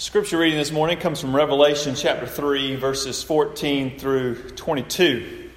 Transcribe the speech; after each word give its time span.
Scripture 0.00 0.38
reading 0.38 0.60
this 0.60 0.70
morning 0.70 0.96
comes 0.96 1.20
from 1.20 1.34
Revelation 1.34 1.96
chapter 1.96 2.24
3, 2.24 2.76
verses 2.76 3.24
14 3.24 3.98
through 3.98 4.50
22. 4.50 5.50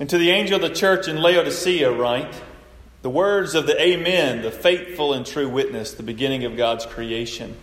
And 0.00 0.08
to 0.08 0.16
the 0.16 0.30
angel 0.30 0.56
of 0.56 0.62
the 0.62 0.74
church 0.74 1.06
in 1.06 1.18
Laodicea, 1.18 1.92
write 1.92 2.34
the 3.02 3.10
words 3.10 3.54
of 3.54 3.66
the 3.66 3.78
Amen, 3.78 4.40
the 4.40 4.50
faithful 4.50 5.12
and 5.12 5.26
true 5.26 5.46
witness, 5.46 5.92
the 5.92 6.02
beginning 6.02 6.44
of 6.44 6.56
God's 6.56 6.86
creation. 6.86 7.54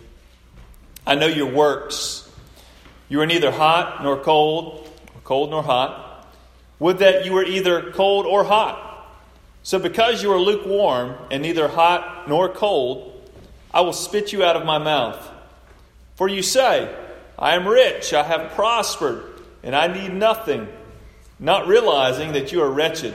I 1.04 1.16
know 1.16 1.26
your 1.26 1.50
works. 1.50 2.30
You 3.08 3.22
are 3.22 3.26
neither 3.26 3.50
hot 3.50 4.04
nor 4.04 4.22
cold, 4.22 4.88
or 5.16 5.20
cold 5.24 5.50
nor 5.50 5.64
hot. 5.64 6.32
Would 6.78 6.98
that 6.98 7.24
you 7.24 7.32
were 7.32 7.44
either 7.44 7.90
cold 7.90 8.24
or 8.24 8.44
hot. 8.44 8.88
So, 9.64 9.80
because 9.80 10.22
you 10.22 10.32
are 10.32 10.38
lukewarm 10.38 11.16
and 11.32 11.42
neither 11.42 11.66
hot 11.66 12.28
nor 12.28 12.48
cold, 12.48 13.11
I 13.74 13.80
will 13.80 13.92
spit 13.92 14.32
you 14.32 14.44
out 14.44 14.56
of 14.56 14.66
my 14.66 14.78
mouth. 14.78 15.30
For 16.16 16.28
you 16.28 16.42
say, 16.42 16.94
I 17.38 17.54
am 17.54 17.66
rich, 17.66 18.12
I 18.12 18.22
have 18.22 18.52
prospered, 18.52 19.24
and 19.62 19.74
I 19.74 19.86
need 19.86 20.12
nothing, 20.12 20.68
not 21.38 21.66
realizing 21.66 22.32
that 22.32 22.52
you 22.52 22.62
are 22.62 22.70
wretched, 22.70 23.14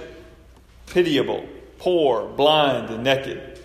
pitiable, 0.87 1.47
poor, 1.77 2.27
blind, 2.27 2.89
and 2.89 3.03
naked. 3.03 3.59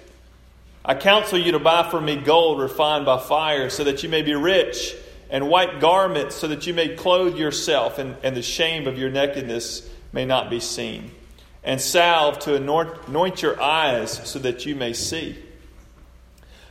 I 0.85 0.95
counsel 0.95 1.39
you 1.39 1.53
to 1.53 1.59
buy 1.59 1.89
from 1.89 2.05
me 2.05 2.17
gold 2.17 2.61
refined 2.61 3.07
by 3.07 3.19
fire, 3.19 3.71
so 3.71 3.85
that 3.85 4.03
you 4.03 4.09
may 4.09 4.23
be 4.23 4.35
rich, 4.35 4.95
and 5.31 5.49
white 5.49 5.81
garments, 5.81 6.37
so 6.37 6.49
that 6.49 6.67
you 6.67 6.75
may 6.75 6.95
clothe 6.95 7.37
yourself, 7.37 7.99
and, 7.99 8.17
and 8.23 8.37
the 8.37 8.43
shame 8.43 8.87
of 8.87 8.99
your 8.99 9.11
nakedness 9.11 9.89
may 10.13 10.27
not 10.27 10.51
be 10.51 10.61
seen, 10.61 11.11
and 11.65 11.81
salve 11.81 12.39
to 12.41 12.55
anoint, 12.55 12.91
anoint 13.09 13.41
your 13.41 13.61
eyes, 13.61 14.29
so 14.29 14.39
that 14.41 14.67
you 14.67 14.75
may 14.75 14.93
see. 14.93 15.39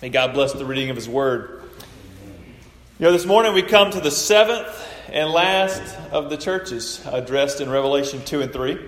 May 0.00 0.10
God 0.10 0.32
bless 0.32 0.52
the 0.52 0.64
reading 0.64 0.90
of 0.90 0.96
His 0.96 1.08
Word. 1.08 1.62
You 2.98 3.06
know, 3.06 3.12
this 3.12 3.26
morning 3.26 3.52
we 3.52 3.62
come 3.62 3.90
to 3.90 4.00
the 4.00 4.10
seventh 4.10 4.68
and 5.08 5.30
last 5.30 5.82
of 6.12 6.30
the 6.30 6.36
churches 6.36 7.04
addressed 7.06 7.60
in 7.60 7.68
Revelation 7.68 8.24
2 8.24 8.42
and 8.42 8.52
3. 8.52 8.78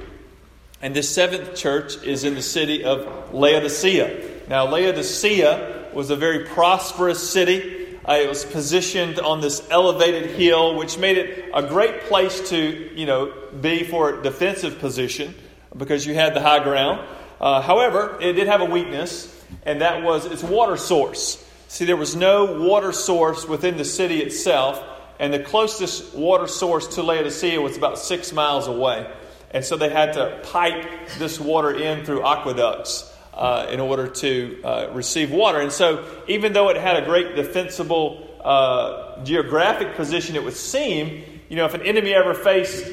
And 0.83 0.95
this 0.95 1.13
seventh 1.13 1.57
church 1.57 2.03
is 2.05 2.25
in 2.25 2.35
the 2.35 2.43
city 2.43 2.85
of 2.85 3.35
Laodicea. 3.35 4.49
Now, 4.49 4.69
Laodicea 4.69 5.91
was 5.93 6.11
a 6.11 6.17
very 6.17 6.45
prosperous 6.45 7.29
city. 7.29 7.99
Uh, 8.09 8.15
it 8.15 8.29
was 8.29 8.45
positioned 8.45 9.19
on 9.19 9.41
this 9.41 9.67
elevated 9.71 10.31
hill, 10.31 10.77
which 10.77 10.97
made 10.97 11.19
it 11.19 11.51
a 11.53 11.63
great 11.63 12.03
place 12.03 12.49
to, 12.51 12.91
you 12.95 13.07
know, 13.07 13.33
be 13.61 13.83
for 13.85 14.21
a 14.21 14.23
defensive 14.23 14.79
position 14.79 15.35
because 15.77 16.07
you 16.07 16.15
had 16.15 16.35
the 16.35 16.41
high 16.41 16.63
ground. 16.63 17.07
Uh, 17.41 17.61
however, 17.61 18.17
it 18.21 18.35
did 18.35 18.47
have 18.47 18.61
a 18.61 18.65
weakness 18.65 19.40
and 19.65 19.81
that 19.81 20.03
was 20.03 20.27
its 20.27 20.43
water 20.43 20.77
source. 20.77 21.45
See, 21.69 21.85
there 21.85 21.97
was 21.97 22.17
no 22.17 22.61
water 22.61 22.93
source 22.93 23.47
within 23.47 23.77
the 23.77 23.85
city 23.85 24.21
itself, 24.21 24.83
and 25.19 25.33
the 25.33 25.39
closest 25.39 26.15
water 26.15 26.47
source 26.47 26.87
to 26.95 27.03
Laodicea 27.03 27.61
was 27.61 27.77
about 27.77 27.99
six 27.99 28.33
miles 28.33 28.67
away. 28.67 29.09
And 29.53 29.65
so 29.65 29.77
they 29.77 29.89
had 29.89 30.15
to 30.15 30.41
pipe 30.45 31.09
this 31.19 31.41
water 31.41 31.73
in 31.75 32.05
through 32.05 32.25
aqueducts 32.25 33.13
uh, 33.35 33.67
in 33.71 33.81
order 33.81 34.07
to 34.07 34.63
uh, 34.63 34.91
receive 34.93 35.31
water. 35.31 35.61
And 35.61 35.73
so, 35.73 36.05
even 36.29 36.53
though 36.53 36.69
it 36.69 36.77
had 36.77 37.03
a 37.03 37.05
great 37.05 37.37
defensible 37.37 38.29
uh, 38.43 39.23
geographic 39.25 39.95
position, 39.95 40.37
it 40.37 40.45
would 40.45 40.57
seem, 40.57 41.25
you 41.49 41.57
know, 41.57 41.65
if 41.65 41.75
an 41.75 41.83
enemy 41.83 42.13
ever 42.15 42.35
faced 42.35 42.93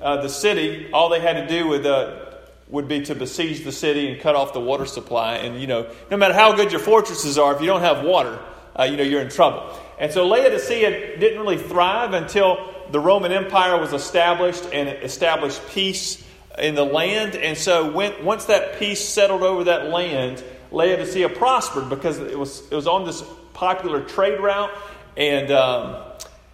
uh, 0.00 0.22
the 0.22 0.28
city, 0.28 0.90
all 0.92 1.08
they 1.08 1.20
had 1.20 1.34
to 1.34 1.48
do 1.48 1.66
with 1.66 1.84
uh, 1.86 2.27
would 2.70 2.86
be 2.86 3.02
to 3.02 3.14
besiege 3.14 3.64
the 3.64 3.72
city 3.72 4.10
and 4.10 4.20
cut 4.20 4.36
off 4.36 4.52
the 4.52 4.60
water 4.60 4.84
supply. 4.84 5.36
And, 5.36 5.60
you 5.60 5.66
know, 5.66 5.90
no 6.10 6.16
matter 6.16 6.34
how 6.34 6.54
good 6.54 6.70
your 6.70 6.80
fortresses 6.80 7.38
are, 7.38 7.54
if 7.54 7.60
you 7.60 7.66
don't 7.66 7.80
have 7.80 8.04
water, 8.04 8.38
uh, 8.78 8.84
you 8.84 8.96
know, 8.96 9.02
you're 9.02 9.22
in 9.22 9.30
trouble. 9.30 9.74
And 9.98 10.12
so 10.12 10.26
Laodicea 10.26 11.18
didn't 11.18 11.40
really 11.40 11.58
thrive 11.58 12.12
until 12.12 12.74
the 12.90 13.00
Roman 13.00 13.32
Empire 13.32 13.78
was 13.80 13.92
established 13.92 14.64
and 14.72 14.88
established 15.02 15.66
peace 15.68 16.24
in 16.58 16.74
the 16.74 16.84
land. 16.84 17.36
And 17.36 17.56
so 17.56 17.90
when, 17.90 18.24
once 18.24 18.46
that 18.46 18.78
peace 18.78 19.02
settled 19.06 19.42
over 19.42 19.64
that 19.64 19.86
land, 19.86 20.44
Laodicea 20.70 21.30
prospered 21.30 21.88
because 21.88 22.18
it 22.18 22.38
was, 22.38 22.70
it 22.70 22.74
was 22.74 22.86
on 22.86 23.06
this 23.06 23.22
popular 23.54 24.02
trade 24.04 24.40
route 24.40 24.70
and 25.16 25.50
um, 25.50 25.96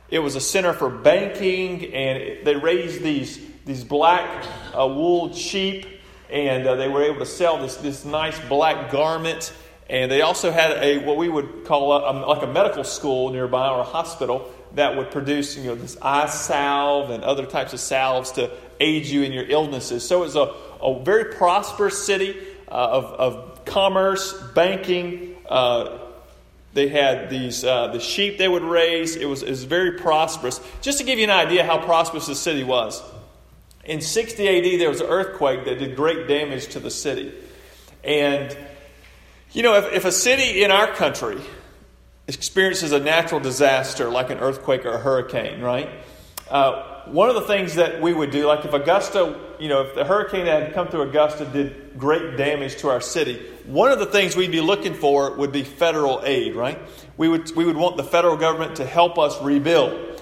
it 0.08 0.20
was 0.20 0.36
a 0.36 0.40
center 0.40 0.72
for 0.72 0.88
banking 0.88 1.92
and 1.92 2.46
they 2.46 2.56
raised 2.56 3.02
these, 3.02 3.40
these 3.66 3.82
black 3.82 4.46
uh, 4.78 4.86
wool 4.86 5.34
sheep 5.34 5.86
and 6.30 6.66
uh, 6.66 6.74
they 6.76 6.88
were 6.88 7.02
able 7.02 7.18
to 7.20 7.26
sell 7.26 7.58
this, 7.58 7.76
this 7.76 8.04
nice 8.04 8.38
black 8.48 8.90
garment. 8.90 9.52
And 9.88 10.10
they 10.10 10.22
also 10.22 10.50
had 10.50 10.72
a 10.82 10.98
what 10.98 11.16
we 11.16 11.28
would 11.28 11.64
call 11.64 11.92
a, 11.92 12.10
a, 12.10 12.12
like 12.26 12.42
a 12.42 12.46
medical 12.46 12.84
school 12.84 13.30
nearby 13.30 13.68
or 13.68 13.80
a 13.80 13.84
hospital 13.84 14.50
that 14.74 14.96
would 14.96 15.10
produce 15.10 15.56
you 15.56 15.64
know 15.64 15.74
this 15.74 15.96
eye 16.00 16.26
salve 16.26 17.10
and 17.10 17.22
other 17.22 17.46
types 17.46 17.72
of 17.72 17.80
salves 17.80 18.32
to 18.32 18.50
aid 18.80 19.06
you 19.06 19.22
in 19.22 19.32
your 19.32 19.44
illnesses. 19.48 20.06
So 20.06 20.22
it 20.22 20.26
was 20.26 20.36
a, 20.36 20.54
a 20.82 21.02
very 21.04 21.34
prosperous 21.34 22.04
city 22.04 22.36
uh, 22.68 22.70
of, 22.70 23.04
of 23.04 23.64
commerce, 23.66 24.32
banking. 24.54 25.36
Uh, 25.48 25.98
they 26.72 26.88
had 26.88 27.30
these 27.30 27.62
uh, 27.62 27.88
the 27.88 28.00
sheep 28.00 28.38
they 28.38 28.48
would 28.48 28.64
raise. 28.64 29.16
It 29.16 29.26
was, 29.26 29.42
it 29.42 29.50
was 29.50 29.64
very 29.64 29.92
prosperous. 29.92 30.60
Just 30.82 30.98
to 30.98 31.04
give 31.04 31.18
you 31.18 31.24
an 31.24 31.30
idea 31.30 31.64
how 31.64 31.78
prosperous 31.78 32.26
the 32.26 32.34
city 32.34 32.64
was. 32.64 33.02
In 33.84 34.00
60 34.00 34.48
AD, 34.48 34.80
there 34.80 34.88
was 34.88 35.00
an 35.00 35.08
earthquake 35.08 35.66
that 35.66 35.78
did 35.78 35.94
great 35.96 36.26
damage 36.26 36.68
to 36.68 36.80
the 36.80 36.90
city. 36.90 37.34
And, 38.02 38.56
you 39.52 39.62
know, 39.62 39.74
if, 39.74 39.92
if 39.92 40.04
a 40.04 40.12
city 40.12 40.62
in 40.62 40.70
our 40.70 40.86
country 40.88 41.40
experiences 42.26 42.92
a 42.92 43.00
natural 43.00 43.40
disaster 43.40 44.08
like 44.08 44.30
an 44.30 44.38
earthquake 44.38 44.86
or 44.86 44.92
a 44.92 44.98
hurricane, 44.98 45.60
right? 45.60 45.90
Uh, 46.50 47.02
one 47.06 47.28
of 47.28 47.34
the 47.34 47.42
things 47.42 47.74
that 47.74 48.00
we 48.00 48.14
would 48.14 48.30
do, 48.30 48.46
like 48.46 48.64
if 48.64 48.72
Augusta, 48.72 49.38
you 49.58 49.68
know, 49.68 49.82
if 49.82 49.94
the 49.94 50.04
hurricane 50.04 50.46
that 50.46 50.62
had 50.62 50.74
come 50.74 50.88
through 50.88 51.02
Augusta 51.02 51.44
did 51.44 51.98
great 51.98 52.38
damage 52.38 52.76
to 52.76 52.88
our 52.88 53.00
city, 53.00 53.42
one 53.66 53.92
of 53.92 53.98
the 53.98 54.06
things 54.06 54.34
we'd 54.34 54.50
be 54.50 54.62
looking 54.62 54.94
for 54.94 55.36
would 55.36 55.52
be 55.52 55.62
federal 55.62 56.22
aid, 56.24 56.54
right? 56.54 56.78
We 57.18 57.28
would, 57.28 57.54
we 57.54 57.64
would 57.66 57.76
want 57.76 57.98
the 57.98 58.04
federal 58.04 58.36
government 58.36 58.76
to 58.76 58.86
help 58.86 59.18
us 59.18 59.40
rebuild. 59.42 60.13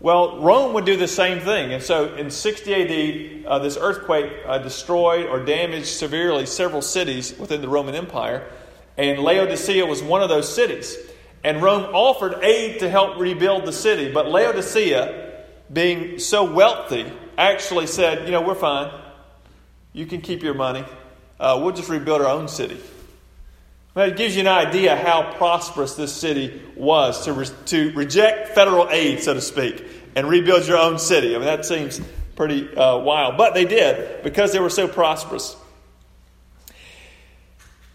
Well, 0.00 0.40
Rome 0.40 0.72
would 0.72 0.86
do 0.86 0.96
the 0.96 1.06
same 1.06 1.40
thing. 1.40 1.74
And 1.74 1.82
so 1.82 2.14
in 2.14 2.30
60 2.30 3.44
AD, 3.44 3.46
uh, 3.46 3.58
this 3.58 3.76
earthquake 3.78 4.32
uh, 4.46 4.58
destroyed 4.58 5.26
or 5.26 5.44
damaged 5.44 5.88
severely 5.88 6.46
several 6.46 6.80
cities 6.80 7.38
within 7.38 7.60
the 7.60 7.68
Roman 7.68 7.94
Empire. 7.94 8.50
And 8.96 9.20
Laodicea 9.20 9.84
was 9.84 10.02
one 10.02 10.22
of 10.22 10.30
those 10.30 10.52
cities. 10.52 10.96
And 11.44 11.62
Rome 11.62 11.94
offered 11.94 12.42
aid 12.42 12.80
to 12.80 12.88
help 12.88 13.18
rebuild 13.18 13.66
the 13.66 13.72
city. 13.72 14.10
But 14.10 14.26
Laodicea, 14.28 15.44
being 15.70 16.18
so 16.18 16.50
wealthy, 16.50 17.10
actually 17.36 17.86
said, 17.86 18.24
You 18.24 18.32
know, 18.32 18.40
we're 18.40 18.54
fine. 18.54 18.90
You 19.92 20.06
can 20.06 20.22
keep 20.22 20.42
your 20.42 20.54
money. 20.54 20.84
Uh, 21.38 21.60
we'll 21.62 21.74
just 21.74 21.90
rebuild 21.90 22.22
our 22.22 22.28
own 22.28 22.48
city. 22.48 22.80
It 23.96 24.16
gives 24.16 24.36
you 24.36 24.42
an 24.42 24.48
idea 24.48 24.96
how 24.96 25.32
prosperous 25.32 25.94
this 25.94 26.14
city 26.14 26.62
was 26.76 27.24
to, 27.24 27.32
re- 27.32 27.46
to 27.66 27.92
reject 27.92 28.50
federal 28.50 28.88
aid, 28.88 29.20
so 29.20 29.34
to 29.34 29.40
speak, 29.40 29.84
and 30.14 30.28
rebuild 30.28 30.66
your 30.66 30.78
own 30.78 30.98
city. 30.98 31.34
I 31.34 31.38
mean, 31.38 31.46
that 31.46 31.64
seems 31.64 32.00
pretty 32.36 32.74
uh, 32.74 32.98
wild. 32.98 33.36
But 33.36 33.54
they 33.54 33.64
did 33.64 34.22
because 34.22 34.52
they 34.52 34.60
were 34.60 34.70
so 34.70 34.86
prosperous. 34.86 35.56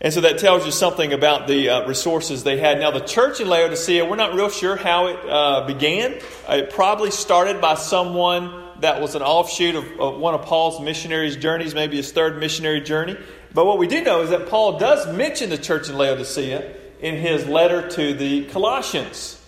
And 0.01 0.13
so 0.13 0.21
that 0.21 0.37
tells 0.37 0.65
you 0.65 0.71
something 0.71 1.13
about 1.13 1.47
the 1.47 1.69
uh, 1.69 1.87
resources 1.87 2.43
they 2.43 2.59
had. 2.59 2.79
Now, 2.79 2.91
the 2.91 2.99
church 2.99 3.39
in 3.39 3.47
Laodicea, 3.47 4.03
we're 4.05 4.17
not 4.17 4.35
real 4.35 4.49
sure 4.49 4.75
how 4.75 5.07
it 5.07 5.17
uh, 5.27 5.65
began. 5.65 6.19
It 6.49 6.69
probably 6.71 7.09
started 7.09 7.61
by 7.61 7.75
someone 7.75 8.64
that 8.81 9.01
was 9.01 9.15
an 9.15 9.21
offshoot 9.21 9.75
of, 9.75 9.99
of 9.99 10.19
one 10.19 10.33
of 10.33 10.43
Paul's 10.43 10.81
missionaries' 10.81 11.35
journeys, 11.35 11.73
maybe 11.73 11.97
his 11.97 12.11
third 12.11 12.39
missionary 12.39 12.81
journey. 12.81 13.17
But 13.53 13.65
what 13.65 13.77
we 13.77 13.87
do 13.87 14.03
know 14.03 14.21
is 14.21 14.31
that 14.31 14.49
Paul 14.49 14.77
does 14.77 15.07
mention 15.15 15.49
the 15.49 15.57
church 15.57 15.89
in 15.89 15.97
Laodicea 15.97 16.73
in 16.99 17.15
his 17.15 17.45
letter 17.45 17.89
to 17.89 18.13
the 18.13 18.45
Colossians. 18.45 19.41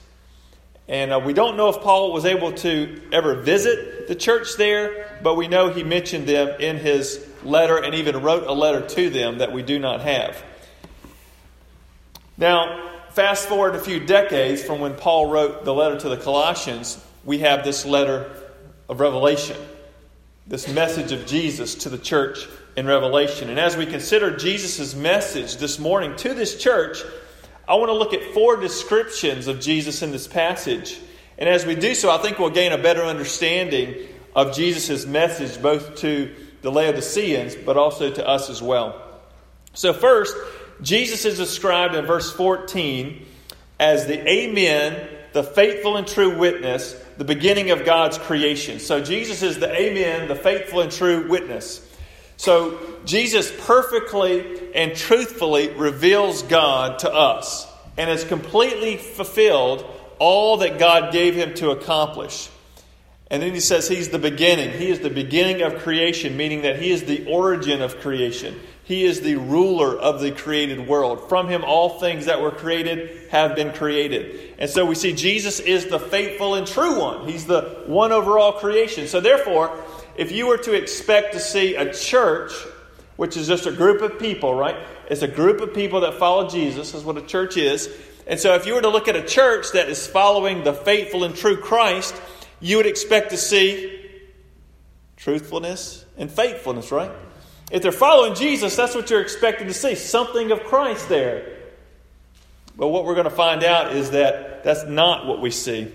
And 0.87 1.11
uh, 1.11 1.19
we 1.19 1.33
don't 1.33 1.57
know 1.57 1.69
if 1.69 1.81
Paul 1.81 2.13
was 2.13 2.25
able 2.25 2.53
to 2.53 3.01
ever 3.11 3.35
visit 3.35 4.07
the 4.07 4.15
church 4.15 4.55
there, 4.55 5.19
but 5.21 5.35
we 5.35 5.47
know 5.47 5.69
he 5.69 5.83
mentioned 5.83 6.27
them 6.27 6.59
in 6.61 6.77
his 6.77 7.25
letter 7.43 7.77
and 7.77 7.95
even 7.95 8.21
wrote 8.21 8.43
a 8.43 8.53
letter 8.53 8.87
to 8.87 9.09
them 9.09 9.39
that 9.39 9.51
we 9.51 9.63
do 9.63 9.79
not 9.79 10.01
have. 10.01 10.41
Now, 12.37 12.91
fast 13.09 13.49
forward 13.49 13.75
a 13.75 13.79
few 13.79 13.99
decades 13.99 14.63
from 14.63 14.79
when 14.79 14.93
Paul 14.93 15.29
wrote 15.29 15.65
the 15.65 15.73
letter 15.73 15.99
to 15.99 16.09
the 16.09 16.17
Colossians, 16.17 17.03
we 17.25 17.39
have 17.39 17.65
this 17.65 17.85
letter 17.85 18.31
of 18.89 18.99
Revelation, 18.99 19.57
this 20.45 20.67
message 20.67 21.11
of 21.11 21.25
Jesus 21.25 21.75
to 21.75 21.89
the 21.89 21.97
church 21.97 22.47
in 22.75 22.85
Revelation. 22.85 23.49
And 23.49 23.59
as 23.59 23.75
we 23.75 23.85
consider 23.85 24.35
Jesus' 24.37 24.95
message 24.95 25.57
this 25.57 25.79
morning 25.79 26.15
to 26.17 26.33
this 26.33 26.61
church, 26.61 26.99
I 27.67 27.75
want 27.75 27.89
to 27.89 27.93
look 27.93 28.13
at 28.13 28.23
four 28.33 28.55
descriptions 28.55 29.47
of 29.47 29.59
Jesus 29.59 30.01
in 30.01 30.11
this 30.11 30.27
passage. 30.27 30.99
And 31.37 31.49
as 31.49 31.65
we 31.65 31.75
do 31.75 31.93
so, 31.93 32.09
I 32.09 32.17
think 32.19 32.39
we'll 32.39 32.49
gain 32.49 32.71
a 32.71 32.77
better 32.77 33.03
understanding 33.03 34.07
of 34.35 34.55
Jesus' 34.55 35.05
message 35.05 35.61
both 35.61 35.97
to 35.97 36.33
the 36.61 36.71
Laodiceans, 36.71 37.55
but 37.55 37.75
also 37.75 38.11
to 38.11 38.27
us 38.27 38.49
as 38.49 38.61
well. 38.61 39.01
So, 39.73 39.93
first, 39.93 40.35
Jesus 40.81 41.25
is 41.25 41.37
described 41.37 41.95
in 41.95 42.05
verse 42.05 42.31
14 42.31 43.25
as 43.79 44.07
the 44.07 44.27
Amen, 44.27 45.07
the 45.37 45.43
faithful 45.43 45.97
and 45.97 46.07
true 46.07 46.35
witness, 46.35 46.99
the 47.19 47.23
beginning 47.23 47.69
of 47.69 47.85
God's 47.85 48.17
creation. 48.17 48.79
So, 48.79 49.03
Jesus 49.03 49.43
is 49.43 49.59
the 49.59 49.71
Amen, 49.71 50.27
the 50.27 50.35
faithful 50.35 50.81
and 50.81 50.91
true 50.91 51.29
witness. 51.29 51.87
So, 52.37 52.79
Jesus 53.05 53.53
perfectly 53.67 54.73
and 54.73 54.95
truthfully 54.95 55.69
reveals 55.69 56.41
God 56.41 56.97
to 56.99 57.13
us 57.13 57.67
and 57.97 58.09
has 58.09 58.23
completely 58.23 58.97
fulfilled 58.97 59.85
all 60.17 60.57
that 60.57 60.79
God 60.79 61.13
gave 61.13 61.35
him 61.35 61.53
to 61.53 61.69
accomplish. 61.69 62.49
And 63.29 63.43
then 63.43 63.53
he 63.53 63.59
says 63.59 63.87
he's 63.87 64.09
the 64.09 64.19
beginning. 64.19 64.71
He 64.77 64.89
is 64.89 64.99
the 64.99 65.09
beginning 65.09 65.61
of 65.61 65.79
creation, 65.79 66.37
meaning 66.37 66.61
that 66.61 66.81
he 66.81 66.91
is 66.91 67.03
the 67.03 67.25
origin 67.27 67.81
of 67.81 67.99
creation. 67.99 68.57
He 68.85 69.03
is 69.03 69.19
the 69.19 69.35
ruler 69.35 69.97
of 69.97 70.21
the 70.21 70.31
created 70.31 70.87
world. 70.87 71.27
From 71.27 71.49
him, 71.49 71.65
all 71.65 71.99
things 71.99 72.27
that 72.27 72.39
were 72.39 72.51
created 72.51 73.29
have 73.31 73.53
been 73.53 73.73
created. 73.73 74.55
And 74.59 74.69
so 74.69 74.85
we 74.85 74.95
see 74.95 75.11
Jesus 75.11 75.59
is 75.59 75.87
the 75.87 75.99
faithful 75.99 76.55
and 76.55 76.65
true 76.65 77.01
one. 77.01 77.27
He's 77.27 77.45
the 77.45 77.83
one 77.85 78.13
over 78.13 78.39
all 78.39 78.53
creation. 78.53 79.07
So, 79.07 79.19
therefore, 79.19 79.77
if 80.15 80.31
you 80.31 80.47
were 80.47 80.57
to 80.59 80.73
expect 80.73 81.33
to 81.33 81.41
see 81.41 81.75
a 81.75 81.93
church, 81.93 82.53
which 83.17 83.35
is 83.35 83.45
just 83.45 83.65
a 83.65 83.73
group 83.73 84.01
of 84.01 84.19
people, 84.19 84.53
right? 84.53 84.77
It's 85.09 85.21
a 85.21 85.27
group 85.27 85.59
of 85.59 85.73
people 85.73 85.99
that 86.01 86.13
follow 86.13 86.49
Jesus, 86.49 86.93
is 86.93 87.03
what 87.03 87.17
a 87.17 87.21
church 87.21 87.57
is. 87.57 87.89
And 88.25 88.39
so, 88.39 88.55
if 88.55 88.65
you 88.65 88.73
were 88.73 88.81
to 88.81 88.89
look 88.89 89.09
at 89.09 89.17
a 89.17 89.23
church 89.23 89.73
that 89.73 89.89
is 89.89 90.07
following 90.07 90.63
the 90.63 90.73
faithful 90.73 91.25
and 91.25 91.35
true 91.35 91.57
Christ, 91.57 92.15
you 92.59 92.77
would 92.77 92.85
expect 92.85 93.31
to 93.31 93.37
see 93.37 93.93
truthfulness 95.15 96.05
and 96.17 96.31
faithfulness, 96.31 96.91
right? 96.91 97.11
If 97.71 97.81
they're 97.81 97.91
following 97.91 98.33
Jesus, 98.33 98.75
that's 98.75 98.95
what 98.95 99.09
you're 99.09 99.21
expecting 99.21 99.67
to 99.67 99.73
see 99.73 99.95
something 99.95 100.51
of 100.51 100.63
Christ 100.63 101.09
there. 101.09 101.57
But 102.77 102.87
what 102.87 103.05
we're 103.05 103.15
going 103.15 103.25
to 103.25 103.29
find 103.31 103.63
out 103.63 103.93
is 103.93 104.11
that 104.11 104.63
that's 104.63 104.85
not 104.85 105.25
what 105.25 105.41
we 105.41 105.51
see. 105.51 105.91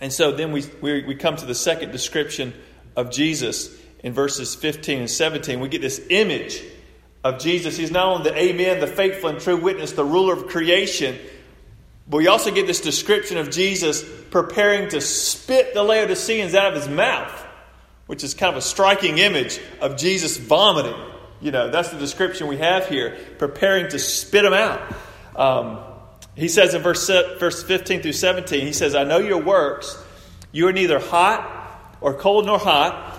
And 0.00 0.12
so 0.12 0.32
then 0.32 0.52
we, 0.52 0.64
we, 0.80 1.04
we 1.04 1.14
come 1.14 1.36
to 1.36 1.46
the 1.46 1.54
second 1.54 1.90
description 1.90 2.52
of 2.96 3.10
Jesus 3.10 3.76
in 4.02 4.12
verses 4.12 4.54
15 4.54 5.00
and 5.00 5.10
17. 5.10 5.60
We 5.60 5.68
get 5.68 5.80
this 5.80 6.00
image 6.10 6.62
of 7.24 7.38
Jesus. 7.38 7.76
He's 7.76 7.90
not 7.90 8.06
only 8.06 8.30
the 8.30 8.38
Amen, 8.38 8.80
the 8.80 8.86
faithful 8.86 9.30
and 9.30 9.40
true 9.40 9.56
witness, 9.56 9.92
the 9.92 10.04
ruler 10.04 10.34
of 10.34 10.46
creation, 10.46 11.18
but 12.08 12.18
we 12.18 12.26
also 12.26 12.50
get 12.50 12.66
this 12.66 12.80
description 12.80 13.38
of 13.38 13.50
Jesus 13.50 14.04
preparing 14.30 14.90
to 14.90 15.00
spit 15.00 15.74
the 15.74 15.82
Laodiceans 15.82 16.54
out 16.54 16.74
of 16.74 16.82
his 16.82 16.88
mouth 16.88 17.44
which 18.06 18.22
is 18.22 18.34
kind 18.34 18.52
of 18.52 18.58
a 18.58 18.62
striking 18.62 19.18
image 19.18 19.60
of 19.80 19.96
Jesus 19.96 20.36
vomiting. 20.36 20.94
You 21.40 21.50
know, 21.50 21.70
that's 21.70 21.90
the 21.90 21.98
description 21.98 22.46
we 22.46 22.58
have 22.58 22.88
here, 22.88 23.16
preparing 23.38 23.88
to 23.90 23.98
spit 23.98 24.42
them 24.42 24.52
out. 24.52 24.94
Um, 25.36 25.78
he 26.34 26.48
says 26.48 26.74
in 26.74 26.82
verse, 26.82 27.06
verse 27.06 27.62
15 27.62 28.02
through 28.02 28.12
17, 28.12 28.66
he 28.66 28.72
says, 28.72 28.94
I 28.94 29.04
know 29.04 29.18
your 29.18 29.42
works. 29.42 30.02
You 30.52 30.68
are 30.68 30.72
neither 30.72 30.98
hot 30.98 31.96
or 32.00 32.14
cold 32.14 32.46
nor 32.46 32.58
hot. 32.58 33.18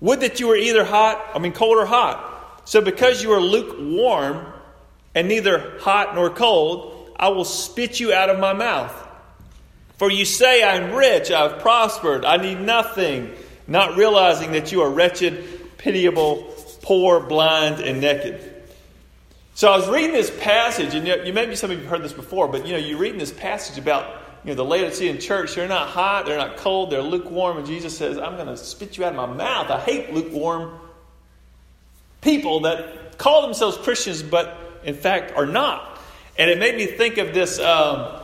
Would 0.00 0.20
that 0.20 0.40
you 0.40 0.48
were 0.48 0.56
either 0.56 0.84
hot, 0.84 1.22
I 1.34 1.38
mean, 1.38 1.52
cold 1.52 1.78
or 1.78 1.86
hot. 1.86 2.62
So 2.64 2.80
because 2.80 3.22
you 3.22 3.32
are 3.32 3.40
lukewarm 3.40 4.46
and 5.14 5.28
neither 5.28 5.78
hot 5.80 6.14
nor 6.14 6.30
cold, 6.30 6.99
I 7.20 7.28
will 7.28 7.44
spit 7.44 8.00
you 8.00 8.12
out 8.12 8.30
of 8.30 8.40
my 8.40 8.54
mouth. 8.54 8.92
For 9.98 10.10
you 10.10 10.24
say, 10.24 10.64
I'm 10.64 10.94
rich, 10.94 11.30
I've 11.30 11.60
prospered, 11.60 12.24
I 12.24 12.38
need 12.38 12.58
nothing 12.58 13.32
not 13.70 13.96
realizing 13.96 14.52
that 14.52 14.72
you 14.72 14.82
are 14.82 14.90
wretched, 14.90 15.78
pitiable, 15.78 16.52
poor, 16.82 17.20
blind, 17.20 17.80
and 17.80 18.00
naked. 18.00 18.40
So 19.54 19.70
I 19.70 19.76
was 19.76 19.88
reading 19.88 20.12
this 20.12 20.30
passage, 20.40 20.94
and 20.94 21.06
you, 21.06 21.32
maybe 21.32 21.54
some 21.54 21.70
of 21.70 21.76
you 21.76 21.82
have 21.84 21.90
heard 21.90 22.02
this 22.02 22.12
before, 22.12 22.48
but 22.48 22.66
you 22.66 22.72
know, 22.72 22.78
you're 22.78 22.98
reading 22.98 23.18
this 23.18 23.32
passage 23.32 23.78
about 23.78 24.22
you 24.42 24.50
know, 24.50 24.54
the 24.54 24.64
Laodicean 24.64 25.20
church. 25.20 25.54
They're 25.54 25.68
not 25.68 25.88
hot, 25.88 26.26
they're 26.26 26.38
not 26.38 26.56
cold, 26.56 26.90
they're 26.90 27.02
lukewarm, 27.02 27.58
and 27.58 27.66
Jesus 27.66 27.96
says, 27.96 28.18
I'm 28.18 28.34
going 28.34 28.48
to 28.48 28.56
spit 28.56 28.98
you 28.98 29.04
out 29.04 29.14
of 29.14 29.16
my 29.16 29.26
mouth. 29.26 29.70
I 29.70 29.78
hate 29.78 30.12
lukewarm 30.12 30.80
people 32.22 32.60
that 32.60 33.18
call 33.18 33.42
themselves 33.42 33.76
Christians, 33.76 34.22
but 34.22 34.58
in 34.82 34.94
fact 34.94 35.36
are 35.36 35.46
not. 35.46 35.89
And 36.40 36.48
it 36.48 36.58
made 36.58 36.74
me 36.74 36.86
think 36.86 37.18
of 37.18 37.34
this. 37.34 37.58
Um, 37.58 38.18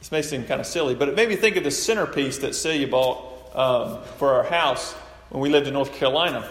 this 0.00 0.10
may 0.10 0.20
seem 0.20 0.42
kind 0.46 0.60
of 0.60 0.66
silly, 0.66 0.96
but 0.96 1.08
it 1.08 1.14
made 1.14 1.28
me 1.28 1.36
think 1.36 1.54
of 1.54 1.62
the 1.62 1.70
centerpiece 1.70 2.38
that 2.38 2.56
Celia 2.56 2.88
bought 2.88 3.54
um, 3.54 4.02
for 4.18 4.32
our 4.32 4.42
house 4.42 4.94
when 5.30 5.40
we 5.40 5.48
lived 5.48 5.68
in 5.68 5.74
North 5.74 5.92
Carolina. 5.92 6.44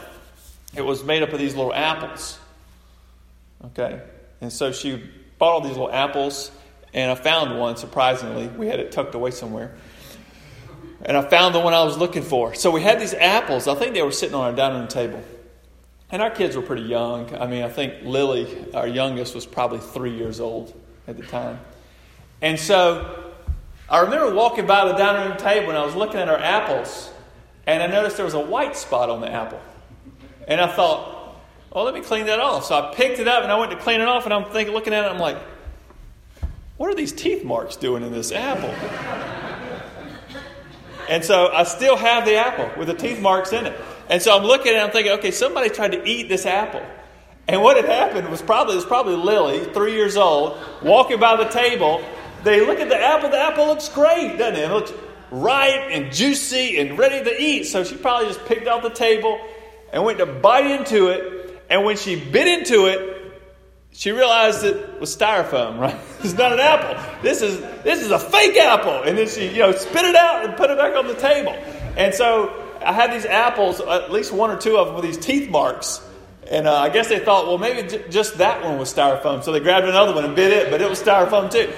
It 0.74 0.82
was 0.84 1.04
made 1.04 1.22
up 1.22 1.34
of 1.34 1.40
these 1.40 1.54
little 1.54 1.74
apples. 1.74 2.40
Okay? 3.66 4.02
And 4.40 4.54
so 4.54 4.72
she 4.72 5.04
bought 5.38 5.52
all 5.52 5.60
these 5.60 5.72
little 5.72 5.92
apples, 5.92 6.50
and 6.94 7.12
I 7.12 7.16
found 7.16 7.60
one, 7.60 7.76
surprisingly. 7.76 8.48
We 8.48 8.68
had 8.68 8.80
it 8.80 8.94
tucked 8.94 9.16
away 9.16 9.32
somewhere. 9.32 9.76
And 11.02 11.18
I 11.18 11.24
found 11.24 11.54
the 11.54 11.60
one 11.60 11.74
I 11.74 11.84
was 11.84 11.98
looking 11.98 12.24
for. 12.24 12.54
So 12.54 12.72
we 12.72 12.82
had 12.82 13.02
these 13.02 13.14
apples. 13.14 13.68
I 13.68 13.76
think 13.76 13.96
they 13.96 14.02
were 14.02 14.14
sitting 14.14 14.34
on 14.34 14.46
our 14.46 14.54
dining 14.54 14.80
room 14.80 14.88
table. 14.88 15.22
And 16.14 16.22
our 16.22 16.30
kids 16.30 16.56
were 16.56 16.62
pretty 16.62 16.84
young. 16.84 17.36
I 17.36 17.48
mean, 17.48 17.64
I 17.64 17.70
think 17.70 18.04
Lily, 18.04 18.68
our 18.76 18.88
youngest, 18.88 19.34
was 19.34 19.48
probably 19.48 19.80
three 19.80 20.16
years 20.16 20.40
old 20.40 20.80
at 21.08 21.18
the 21.18 21.24
time. 21.24 21.60
And 22.40 22.60
so 22.60 23.34
I 23.90 24.02
remember 24.02 24.32
walking 24.32 24.68
by 24.68 24.86
the 24.86 24.94
dining 24.94 25.28
room 25.28 25.40
table 25.40 25.70
and 25.70 25.78
I 25.78 25.84
was 25.84 25.96
looking 25.96 26.20
at 26.20 26.30
our 26.30 26.38
apples, 26.38 27.10
and 27.66 27.82
I 27.82 27.88
noticed 27.88 28.16
there 28.16 28.26
was 28.26 28.36
a 28.36 28.40
white 28.40 28.76
spot 28.78 29.10
on 29.10 29.22
the 29.22 29.32
apple. 29.32 29.60
And 30.48 30.62
I 30.62 30.68
thought, 30.68 31.36
well, 31.74 31.84
let 31.84 31.96
me 31.96 32.02
clean 32.02 32.28
that 32.28 32.40
off. 32.40 32.66
So 32.66 32.76
I 32.76 32.94
picked 32.94 33.18
it 33.18 33.28
up 33.28 33.42
and 33.42 33.52
I 33.52 33.58
went 33.58 33.72
to 33.72 33.78
clean 33.78 34.00
it 34.00 34.08
off, 34.08 34.26
and 34.26 34.34
I'm 34.36 34.46
thinking, 34.52 34.76
looking 34.76 34.94
at 34.94 35.06
it, 35.06 35.08
I'm 35.08 35.18
like, 35.18 35.38
what 36.78 36.92
are 36.92 36.96
these 36.96 37.12
teeth 37.12 37.44
marks 37.44 37.76
doing 37.76 38.04
in 38.04 38.12
this 38.12 38.32
apple? 38.32 38.70
and 41.10 41.26
so 41.26 41.52
I 41.52 41.64
still 41.64 41.96
have 41.96 42.26
the 42.26 42.36
apple 42.36 42.70
with 42.78 42.88
the 42.88 42.94
teeth 42.94 43.20
marks 43.20 43.52
in 43.52 43.66
it. 43.66 43.82
And 44.10 44.22
so 44.22 44.38
I'm 44.38 44.44
looking 44.44 44.74
at 44.74 44.78
it, 44.78 44.84
I'm 44.84 44.92
thinking, 44.92 45.14
okay, 45.14 45.32
somebody 45.32 45.70
tried 45.70 45.94
to 45.94 46.08
eat 46.08 46.30
this 46.30 46.46
apple. 46.46 46.86
And 47.48 47.62
what 47.62 47.76
had 47.76 47.86
happened 47.86 48.30
was 48.30 48.42
probably 48.42 48.74
it 48.74 48.78
was 48.78 48.86
probably 48.86 49.16
Lily, 49.16 49.66
three 49.74 49.94
years 49.94 50.16
old, 50.16 50.58
walking 50.82 51.20
by 51.20 51.36
the 51.36 51.50
table, 51.50 52.04
they 52.44 52.66
look 52.66 52.80
at 52.80 52.90
the 52.90 52.98
apple, 52.98 53.30
the 53.30 53.40
apple 53.40 53.68
looks 53.68 53.90
great, 53.90 54.38
doesn't 54.38 54.56
it? 54.56 54.70
It 54.70 54.72
looks 54.72 54.94
ripe 55.32 55.90
and 55.92 56.14
juicy 56.14 56.80
and 56.80 56.98
ready 56.98 57.24
to 57.24 57.42
eat. 57.42 57.66
So 57.66 57.84
she 57.84 57.96
probably 57.96 58.28
just 58.28 58.46
picked 58.46 58.68
off 58.68 58.84
the 58.84 58.90
table 58.90 59.40
and 59.92 60.04
went 60.04 60.20
to 60.20 60.26
bite 60.26 60.66
into 60.66 61.08
it. 61.08 61.64
And 61.70 61.86
when 61.86 61.98
she 61.98 62.20
bit 62.20 62.48
into 62.48 62.86
it, 62.86 63.10
she 63.92 64.12
realized 64.12 64.64
it 64.64 65.00
was 65.00 65.16
styrofoam, 65.16 65.80
right? 65.80 66.00
it's 66.20 66.34
not 66.34 66.52
an 66.52 66.60
apple. 66.60 67.02
This 67.22 67.42
is 67.42 67.60
this 67.84 68.02
is 68.02 68.12
a 68.12 68.20
fake 68.20 68.58
apple. 68.58 69.04
And 69.04 69.18
then 69.18 69.28
she, 69.28 69.50
you 69.50 69.60
know, 69.60 69.72
spit 69.72 70.06
it 70.06 70.16
out 70.16 70.46
and 70.46 70.58
put 70.58 70.70
it 70.70 70.78
back 70.78 70.96
on 70.96 71.08
the 71.08 71.16
table. 71.16 71.54
And 71.96 72.14
so 72.14 72.63
I 72.86 72.94
had 72.94 73.12
these 73.12 73.26
apples, 73.26 73.80
at 73.80 74.12
least 74.12 74.32
one 74.32 74.52
or 74.52 74.58
two 74.58 74.78
of 74.78 74.88
them 74.88 74.96
with 74.96 75.06
these 75.06 75.18
teeth 75.18 75.50
marks. 75.50 76.02
And 76.50 76.68
uh, 76.68 76.76
I 76.76 76.90
guess 76.90 77.08
they 77.08 77.20
thought, 77.20 77.48
well, 77.48 77.58
maybe 77.58 77.88
j- 77.88 78.06
just 78.10 78.38
that 78.40 78.64
one 78.64 78.78
was 78.78 78.94
styrofoam. 78.94 79.44
So 79.44 79.52
they 79.52 79.60
grabbed 79.60 79.88
another 79.88 80.14
one 80.14 80.26
and 80.26 80.36
bit 80.36 80.52
it, 80.52 80.70
but 80.70 80.82
it 80.82 80.90
was 80.90 81.02
styrofoam 81.02 81.50
too. 81.50 81.72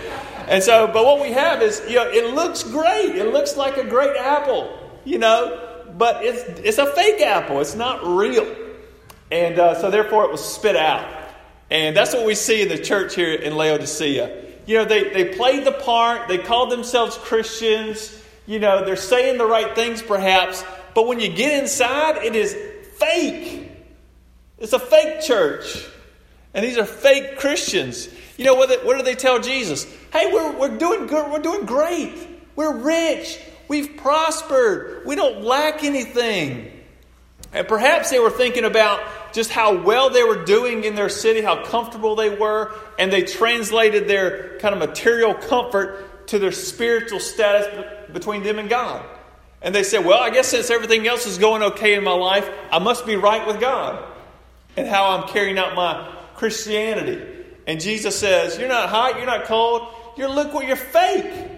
And 0.47 0.63
so, 0.63 0.87
but 0.87 1.05
what 1.05 1.21
we 1.21 1.31
have 1.31 1.61
is, 1.61 1.81
you 1.87 1.95
know, 1.95 2.09
it 2.09 2.33
looks 2.33 2.63
great. 2.63 3.15
It 3.15 3.31
looks 3.31 3.57
like 3.57 3.77
a 3.77 3.83
great 3.83 4.15
apple, 4.15 4.77
you 5.03 5.17
know, 5.17 5.83
but 5.97 6.23
it's, 6.23 6.59
it's 6.59 6.77
a 6.77 6.87
fake 6.87 7.21
apple. 7.21 7.61
It's 7.61 7.75
not 7.75 8.05
real. 8.05 8.53
And 9.31 9.57
uh, 9.59 9.79
so, 9.79 9.89
therefore, 9.89 10.25
it 10.25 10.31
was 10.31 10.43
spit 10.43 10.75
out. 10.75 11.07
And 11.69 11.95
that's 11.95 12.13
what 12.13 12.25
we 12.25 12.35
see 12.35 12.61
in 12.61 12.69
the 12.69 12.77
church 12.77 13.15
here 13.15 13.33
in 13.33 13.55
Laodicea. 13.55 14.43
You 14.67 14.77
know, 14.77 14.85
they, 14.85 15.09
they 15.09 15.35
played 15.35 15.65
the 15.65 15.71
part, 15.71 16.27
they 16.27 16.37
called 16.37 16.71
themselves 16.71 17.17
Christians, 17.17 18.21
you 18.47 18.59
know, 18.59 18.85
they're 18.85 18.95
saying 18.95 19.37
the 19.37 19.45
right 19.45 19.73
things 19.73 20.01
perhaps, 20.01 20.63
but 20.95 21.05
when 21.07 21.19
you 21.19 21.29
get 21.29 21.61
inside, 21.61 22.23
it 22.23 22.35
is 22.35 22.55
fake. 22.97 23.69
It's 24.57 24.73
a 24.73 24.79
fake 24.79 25.21
church. 25.21 25.85
And 26.53 26.65
these 26.65 26.77
are 26.77 26.85
fake 26.85 27.37
Christians. 27.37 28.07
You 28.37 28.45
know 28.45 28.55
what, 28.55 28.85
what 28.85 28.97
do 28.97 29.03
they 29.03 29.15
tell 29.15 29.39
Jesus? 29.39 29.85
Hey, 30.13 30.31
we're, 30.31 30.57
we're 30.57 30.77
doing 30.77 31.05
good. 31.05 31.29
We're 31.29 31.39
doing 31.39 31.65
great. 31.65 32.13
We're 32.55 32.77
rich. 32.77 33.39
We've 33.67 33.97
prospered. 33.97 35.05
We 35.05 35.15
don't 35.15 35.43
lack 35.43 35.83
anything. 35.83 36.71
And 37.51 37.67
perhaps 37.67 38.09
they 38.09 38.19
were 38.19 38.31
thinking 38.31 38.63
about 38.63 39.01
just 39.33 39.51
how 39.51 39.81
well 39.81 40.09
they 40.09 40.23
were 40.23 40.45
doing 40.45 40.85
in 40.85 40.95
their 40.95 41.09
city, 41.09 41.41
how 41.41 41.65
comfortable 41.65 42.15
they 42.15 42.29
were, 42.29 42.73
and 42.97 43.11
they 43.11 43.23
translated 43.23 44.07
their 44.07 44.57
kind 44.59 44.73
of 44.73 44.79
material 44.79 45.33
comfort 45.33 46.27
to 46.27 46.39
their 46.39 46.53
spiritual 46.53 47.19
status 47.19 47.85
between 48.13 48.43
them 48.43 48.59
and 48.59 48.69
God. 48.69 49.05
And 49.65 49.73
they 49.73 49.83
said, 49.83 50.05
Well, 50.05 50.21
I 50.21 50.29
guess 50.29 50.47
since 50.47 50.69
everything 50.69 51.07
else 51.07 51.25
is 51.25 51.39
going 51.39 51.63
okay 51.63 51.95
in 51.95 52.03
my 52.03 52.13
life, 52.13 52.47
I 52.71 52.77
must 52.77 53.05
be 53.05 53.15
right 53.15 53.45
with 53.47 53.59
God 53.59 54.01
and 54.77 54.87
how 54.87 55.17
I'm 55.17 55.27
carrying 55.27 55.57
out 55.57 55.75
my 55.75 56.15
Christianity. 56.35 57.19
And 57.65 57.81
Jesus 57.81 58.17
says, 58.17 58.59
You're 58.59 58.69
not 58.69 58.89
hot, 58.89 59.17
you're 59.17 59.25
not 59.25 59.45
cold, 59.45 59.87
you're 60.17 60.29
lukewarm, 60.29 60.67
you're 60.67 60.75
fake. 60.75 61.49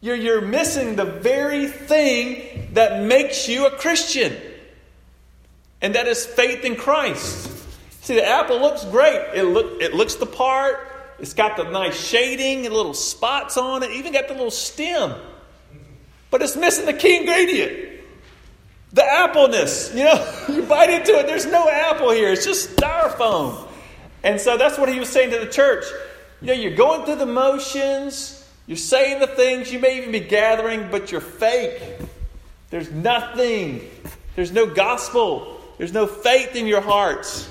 You're, 0.00 0.16
you're 0.16 0.42
missing 0.42 0.96
the 0.96 1.04
very 1.06 1.66
thing 1.68 2.68
that 2.74 3.04
makes 3.04 3.48
you 3.48 3.66
a 3.66 3.70
Christian. 3.70 4.36
And 5.80 5.94
that 5.94 6.08
is 6.08 6.26
faith 6.26 6.62
in 6.64 6.76
Christ. 6.76 7.50
See, 8.02 8.14
the 8.14 8.26
apple 8.26 8.60
looks 8.60 8.84
great. 8.84 9.30
It, 9.34 9.44
look, 9.44 9.80
it 9.80 9.94
looks 9.94 10.16
the 10.16 10.26
part. 10.26 10.92
It's 11.20 11.32
got 11.32 11.56
the 11.56 11.70
nice 11.70 11.98
shading 11.98 12.66
and 12.66 12.74
little 12.74 12.92
spots 12.92 13.56
on 13.56 13.82
it, 13.82 13.92
even 13.92 14.12
got 14.12 14.26
the 14.28 14.34
little 14.34 14.50
stem. 14.50 15.14
But 16.34 16.42
it's 16.42 16.56
missing 16.56 16.84
the 16.84 16.92
key 16.92 17.18
ingredient 17.18 17.90
the 18.92 19.04
appleness. 19.04 19.94
You 19.94 20.02
know, 20.02 20.44
you 20.48 20.62
bite 20.64 20.90
into 20.90 21.16
it, 21.16 21.28
there's 21.28 21.46
no 21.46 21.70
apple 21.70 22.10
here, 22.10 22.32
it's 22.32 22.44
just 22.44 22.76
styrofoam. 22.76 23.68
And 24.24 24.40
so 24.40 24.58
that's 24.58 24.76
what 24.76 24.88
he 24.88 24.98
was 24.98 25.08
saying 25.08 25.30
to 25.30 25.38
the 25.38 25.46
church. 25.46 25.84
You 26.40 26.48
know, 26.48 26.52
you're 26.54 26.74
going 26.74 27.04
through 27.04 27.18
the 27.18 27.26
motions, 27.26 28.44
you're 28.66 28.76
saying 28.76 29.20
the 29.20 29.28
things, 29.28 29.72
you 29.72 29.78
may 29.78 29.98
even 29.98 30.10
be 30.10 30.18
gathering, 30.18 30.88
but 30.90 31.12
you're 31.12 31.20
fake. 31.20 31.80
There's 32.70 32.90
nothing, 32.90 33.88
there's 34.34 34.50
no 34.50 34.66
gospel, 34.66 35.60
there's 35.78 35.92
no 35.92 36.08
faith 36.08 36.56
in 36.56 36.66
your 36.66 36.80
hearts. 36.80 37.48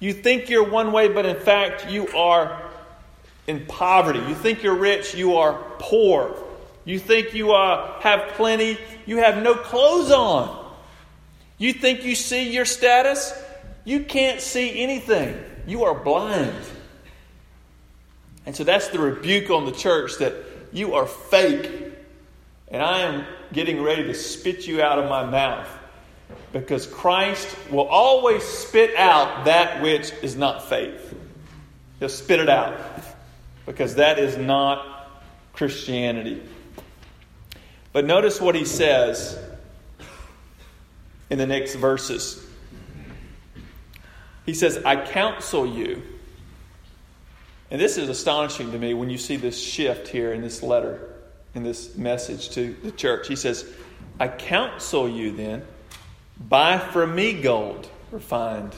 You 0.00 0.14
think 0.14 0.50
you're 0.50 0.68
one 0.68 0.90
way, 0.90 1.06
but 1.06 1.26
in 1.26 1.36
fact, 1.36 1.88
you 1.88 2.08
are 2.08 2.60
in 3.46 3.66
poverty. 3.66 4.18
You 4.18 4.34
think 4.34 4.64
you're 4.64 4.74
rich, 4.74 5.14
you 5.14 5.36
are 5.36 5.62
poor. 5.78 6.49
You 6.90 6.98
think 6.98 7.34
you 7.34 7.52
uh, 7.52 8.00
have 8.00 8.32
plenty, 8.32 8.76
you 9.06 9.18
have 9.18 9.44
no 9.44 9.54
clothes 9.54 10.10
on. 10.10 10.74
You 11.56 11.72
think 11.72 12.02
you 12.02 12.16
see 12.16 12.50
your 12.50 12.64
status, 12.64 13.32
you 13.84 14.00
can't 14.00 14.40
see 14.40 14.82
anything. 14.82 15.40
You 15.68 15.84
are 15.84 15.94
blind. 15.94 16.52
And 18.44 18.56
so 18.56 18.64
that's 18.64 18.88
the 18.88 18.98
rebuke 18.98 19.50
on 19.50 19.66
the 19.66 19.70
church 19.70 20.18
that 20.18 20.34
you 20.72 20.94
are 20.94 21.06
fake. 21.06 21.70
And 22.66 22.82
I 22.82 23.02
am 23.02 23.24
getting 23.52 23.84
ready 23.84 24.02
to 24.02 24.14
spit 24.14 24.66
you 24.66 24.82
out 24.82 24.98
of 24.98 25.08
my 25.08 25.24
mouth 25.24 25.68
because 26.52 26.88
Christ 26.88 27.46
will 27.70 27.86
always 27.86 28.42
spit 28.42 28.96
out 28.96 29.44
that 29.44 29.80
which 29.80 30.12
is 30.22 30.34
not 30.34 30.68
faith. 30.68 31.14
He'll 32.00 32.08
spit 32.08 32.40
it 32.40 32.48
out 32.48 32.80
because 33.64 33.94
that 33.94 34.18
is 34.18 34.36
not 34.36 35.22
Christianity. 35.52 36.42
But 37.92 38.04
notice 38.04 38.40
what 38.40 38.54
he 38.54 38.64
says 38.64 39.38
in 41.28 41.38
the 41.38 41.46
next 41.46 41.74
verses. 41.74 42.46
He 44.46 44.54
says, 44.54 44.78
I 44.84 44.96
counsel 45.04 45.66
you. 45.66 46.02
And 47.70 47.80
this 47.80 47.96
is 47.98 48.08
astonishing 48.08 48.72
to 48.72 48.78
me 48.78 48.94
when 48.94 49.10
you 49.10 49.18
see 49.18 49.36
this 49.36 49.60
shift 49.60 50.08
here 50.08 50.32
in 50.32 50.40
this 50.40 50.62
letter, 50.62 51.14
in 51.54 51.62
this 51.62 51.96
message 51.96 52.50
to 52.50 52.74
the 52.82 52.90
church. 52.90 53.28
He 53.28 53.36
says, 53.36 53.68
I 54.18 54.28
counsel 54.28 55.08
you 55.08 55.32
then, 55.32 55.62
buy 56.38 56.78
from 56.78 57.14
me 57.14 57.40
gold 57.40 57.88
refined 58.10 58.74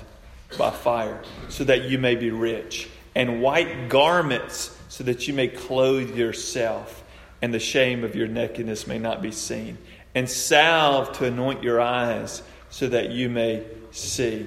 by 0.59 0.71
fire, 0.71 1.23
so 1.49 1.65
that 1.65 1.85
you 1.85 1.99
may 1.99 2.15
be 2.15 2.31
rich, 2.31 2.89
and 3.15 3.41
white 3.41 3.89
garments, 3.89 4.79
so 4.89 5.05
that 5.05 5.27
you 5.27 5.33
may 5.33 5.49
clothe 5.49 6.15
yourself, 6.15 7.02
and 7.43 7.53
the 7.53 7.61
shame 7.61 8.05
of 8.05 8.15
your 8.15 8.29
nakedness 8.29 8.87
may 8.87 8.99
not 8.99 9.21
be 9.21 9.33
seen, 9.33 9.77
and 10.15 10.31
salve 10.31 11.13
to 11.19 11.27
anoint 11.27 11.63
your 11.63 11.81
eyes, 11.81 12.43
so 12.71 12.89
that 12.89 13.11
you 13.11 13.29
may 13.29 13.67
see. 13.91 14.47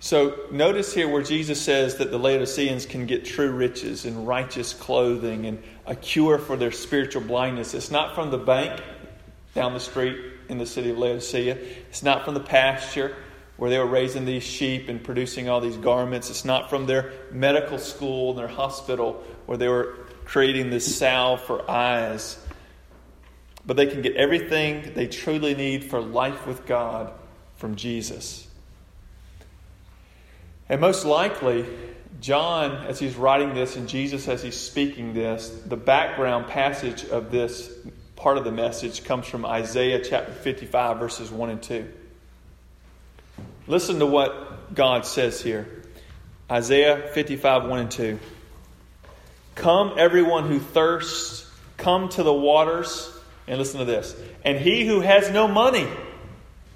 So 0.00 0.46
notice 0.50 0.94
here 0.94 1.08
where 1.08 1.22
Jesus 1.22 1.60
says 1.60 1.96
that 1.96 2.10
the 2.10 2.18
Laodiceans 2.18 2.86
can 2.86 3.06
get 3.06 3.24
true 3.24 3.50
riches 3.50 4.06
and 4.06 4.26
righteous 4.26 4.72
clothing 4.72 5.46
and 5.46 5.62
a 5.86 5.94
cure 5.94 6.38
for 6.38 6.56
their 6.56 6.72
spiritual 6.72 7.22
blindness. 7.22 7.74
It's 7.74 7.90
not 7.90 8.14
from 8.14 8.30
the 8.30 8.38
bank 8.38 8.82
down 9.54 9.74
the 9.74 9.80
street 9.80 10.18
in 10.48 10.56
the 10.56 10.64
city 10.64 10.90
of 10.90 10.98
Laodicea. 10.98 11.56
It's 11.90 12.02
not 12.02 12.24
from 12.24 12.34
the 12.34 12.40
pasture 12.40 13.14
where 13.58 13.68
they 13.68 13.78
were 13.78 13.86
raising 13.86 14.24
these 14.24 14.42
sheep 14.42 14.88
and 14.88 15.04
producing 15.04 15.50
all 15.50 15.60
these 15.60 15.76
garments. 15.76 16.30
It's 16.30 16.46
not 16.46 16.70
from 16.70 16.86
their 16.86 17.12
medical 17.30 17.76
school 17.76 18.30
and 18.30 18.38
their 18.38 18.48
hospital 18.48 19.22
where 19.44 19.58
they 19.58 19.68
were 19.68 19.98
creating 20.30 20.70
this 20.70 20.96
salve 20.96 21.40
for 21.42 21.68
eyes. 21.68 22.38
But 23.66 23.76
they 23.76 23.88
can 23.88 24.00
get 24.00 24.14
everything 24.14 24.92
they 24.94 25.08
truly 25.08 25.56
need 25.56 25.82
for 25.82 26.00
life 26.00 26.46
with 26.46 26.66
God 26.66 27.12
from 27.56 27.74
Jesus. 27.74 28.46
And 30.68 30.80
most 30.80 31.04
likely, 31.04 31.66
John, 32.20 32.86
as 32.86 33.00
he's 33.00 33.16
writing 33.16 33.54
this, 33.54 33.74
and 33.74 33.88
Jesus, 33.88 34.28
as 34.28 34.40
he's 34.40 34.56
speaking 34.56 35.14
this, 35.14 35.48
the 35.66 35.76
background 35.76 36.46
passage 36.46 37.04
of 37.06 37.32
this 37.32 37.68
part 38.14 38.38
of 38.38 38.44
the 38.44 38.52
message 38.52 39.02
comes 39.02 39.26
from 39.26 39.44
Isaiah 39.44 39.98
chapter 39.98 40.30
55, 40.30 40.98
verses 41.00 41.32
1 41.32 41.50
and 41.50 41.60
2. 41.60 41.92
Listen 43.66 43.98
to 43.98 44.06
what 44.06 44.76
God 44.76 45.04
says 45.04 45.42
here 45.42 45.82
Isaiah 46.48 47.10
55, 47.14 47.64
1 47.64 47.78
and 47.80 47.90
2. 47.90 48.20
Come, 49.60 49.92
everyone 49.98 50.48
who 50.48 50.58
thirsts, 50.58 51.46
come 51.76 52.08
to 52.10 52.22
the 52.22 52.32
waters. 52.32 53.12
And 53.46 53.58
listen 53.58 53.78
to 53.80 53.84
this. 53.84 54.16
And 54.42 54.58
he 54.58 54.86
who 54.86 55.00
has 55.00 55.30
no 55.30 55.46
money, 55.46 55.86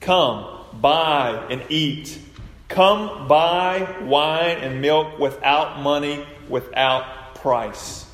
come, 0.02 0.66
buy 0.82 1.46
and 1.48 1.64
eat. 1.70 2.18
Come 2.68 3.26
buy 3.26 4.02
wine 4.02 4.58
and 4.58 4.82
milk 4.82 5.18
without 5.18 5.80
money, 5.80 6.26
without 6.46 7.36
price. 7.36 8.04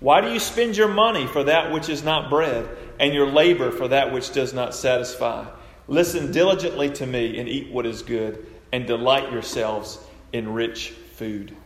Why 0.00 0.20
do 0.20 0.30
you 0.30 0.40
spend 0.40 0.76
your 0.76 0.88
money 0.88 1.26
for 1.26 1.44
that 1.44 1.72
which 1.72 1.88
is 1.88 2.04
not 2.04 2.28
bread, 2.28 2.68
and 3.00 3.14
your 3.14 3.30
labor 3.30 3.70
for 3.70 3.88
that 3.88 4.12
which 4.12 4.32
does 4.32 4.52
not 4.52 4.74
satisfy? 4.74 5.46
Listen 5.88 6.32
diligently 6.32 6.90
to 6.90 7.06
me 7.06 7.38
and 7.38 7.48
eat 7.48 7.72
what 7.72 7.86
is 7.86 8.02
good, 8.02 8.44
and 8.72 8.86
delight 8.86 9.32
yourselves 9.32 9.98
in 10.34 10.52
rich 10.52 10.90
food. 11.16 11.56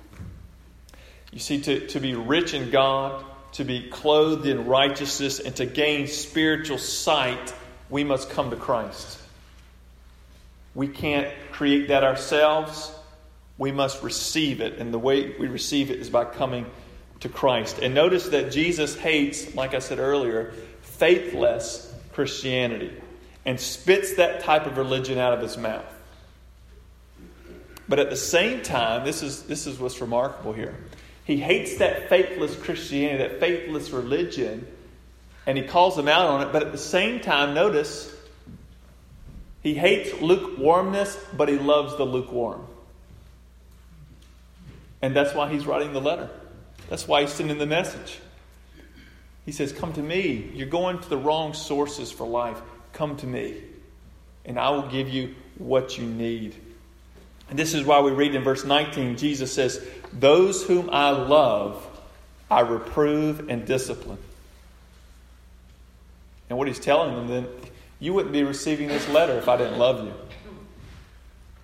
You 1.32 1.38
see, 1.38 1.60
to, 1.62 1.86
to 1.88 2.00
be 2.00 2.14
rich 2.14 2.54
in 2.54 2.70
God, 2.70 3.24
to 3.52 3.64
be 3.64 3.88
clothed 3.88 4.46
in 4.46 4.66
righteousness, 4.66 5.40
and 5.40 5.54
to 5.56 5.66
gain 5.66 6.06
spiritual 6.06 6.78
sight, 6.78 7.54
we 7.90 8.04
must 8.04 8.30
come 8.30 8.50
to 8.50 8.56
Christ. 8.56 9.18
We 10.74 10.88
can't 10.88 11.28
create 11.52 11.88
that 11.88 12.04
ourselves. 12.04 12.92
We 13.58 13.72
must 13.72 14.02
receive 14.02 14.60
it. 14.60 14.78
And 14.78 14.92
the 14.92 14.98
way 14.98 15.34
we 15.38 15.48
receive 15.48 15.90
it 15.90 15.98
is 16.00 16.10
by 16.10 16.26
coming 16.26 16.66
to 17.20 17.28
Christ. 17.28 17.78
And 17.78 17.94
notice 17.94 18.28
that 18.28 18.52
Jesus 18.52 18.94
hates, 18.94 19.54
like 19.54 19.74
I 19.74 19.78
said 19.78 19.98
earlier, 19.98 20.52
faithless 20.82 21.92
Christianity 22.12 22.92
and 23.44 23.58
spits 23.58 24.16
that 24.16 24.40
type 24.40 24.66
of 24.66 24.76
religion 24.76 25.18
out 25.18 25.32
of 25.32 25.40
his 25.40 25.56
mouth. 25.56 25.84
But 27.88 27.98
at 28.00 28.10
the 28.10 28.16
same 28.16 28.62
time, 28.62 29.04
this 29.04 29.22
is, 29.22 29.44
this 29.44 29.66
is 29.66 29.78
what's 29.78 30.00
remarkable 30.00 30.52
here. 30.52 30.74
He 31.26 31.38
hates 31.38 31.78
that 31.78 32.08
faithless 32.08 32.54
Christianity, 32.56 33.18
that 33.18 33.40
faithless 33.40 33.90
religion, 33.90 34.64
and 35.44 35.58
he 35.58 35.64
calls 35.64 35.96
them 35.96 36.06
out 36.06 36.26
on 36.26 36.42
it. 36.42 36.52
But 36.52 36.62
at 36.62 36.70
the 36.70 36.78
same 36.78 37.20
time, 37.20 37.52
notice 37.52 38.14
he 39.60 39.74
hates 39.74 40.20
lukewarmness, 40.22 41.18
but 41.36 41.48
he 41.48 41.58
loves 41.58 41.96
the 41.96 42.04
lukewarm. 42.04 42.64
And 45.02 45.16
that's 45.16 45.34
why 45.34 45.50
he's 45.52 45.66
writing 45.66 45.92
the 45.92 46.00
letter. 46.00 46.30
That's 46.88 47.08
why 47.08 47.22
he's 47.22 47.32
sending 47.32 47.58
the 47.58 47.66
message. 47.66 48.20
He 49.44 49.50
says, 49.50 49.72
Come 49.72 49.92
to 49.94 50.02
me. 50.02 50.50
You're 50.54 50.68
going 50.68 51.00
to 51.00 51.08
the 51.08 51.18
wrong 51.18 51.54
sources 51.54 52.12
for 52.12 52.26
life. 52.26 52.60
Come 52.92 53.16
to 53.16 53.26
me, 53.26 53.62
and 54.44 54.60
I 54.60 54.70
will 54.70 54.88
give 54.88 55.08
you 55.08 55.34
what 55.58 55.98
you 55.98 56.06
need. 56.06 56.54
And 57.48 57.58
this 57.58 57.74
is 57.74 57.84
why 57.84 58.00
we 58.00 58.10
read 58.10 58.34
in 58.34 58.42
verse 58.42 58.64
19 58.64 59.16
Jesus 59.16 59.52
says, 59.52 59.84
Those 60.12 60.64
whom 60.64 60.90
I 60.90 61.10
love, 61.10 61.86
I 62.50 62.60
reprove 62.60 63.48
and 63.48 63.66
discipline. 63.66 64.18
And 66.48 66.58
what 66.58 66.68
he's 66.68 66.78
telling 66.78 67.14
them 67.14 67.28
then, 67.28 67.46
you 67.98 68.14
wouldn't 68.14 68.32
be 68.32 68.42
receiving 68.42 68.88
this 68.88 69.08
letter 69.08 69.38
if 69.38 69.48
I 69.48 69.56
didn't 69.56 69.78
love 69.78 70.04
you. 70.04 70.14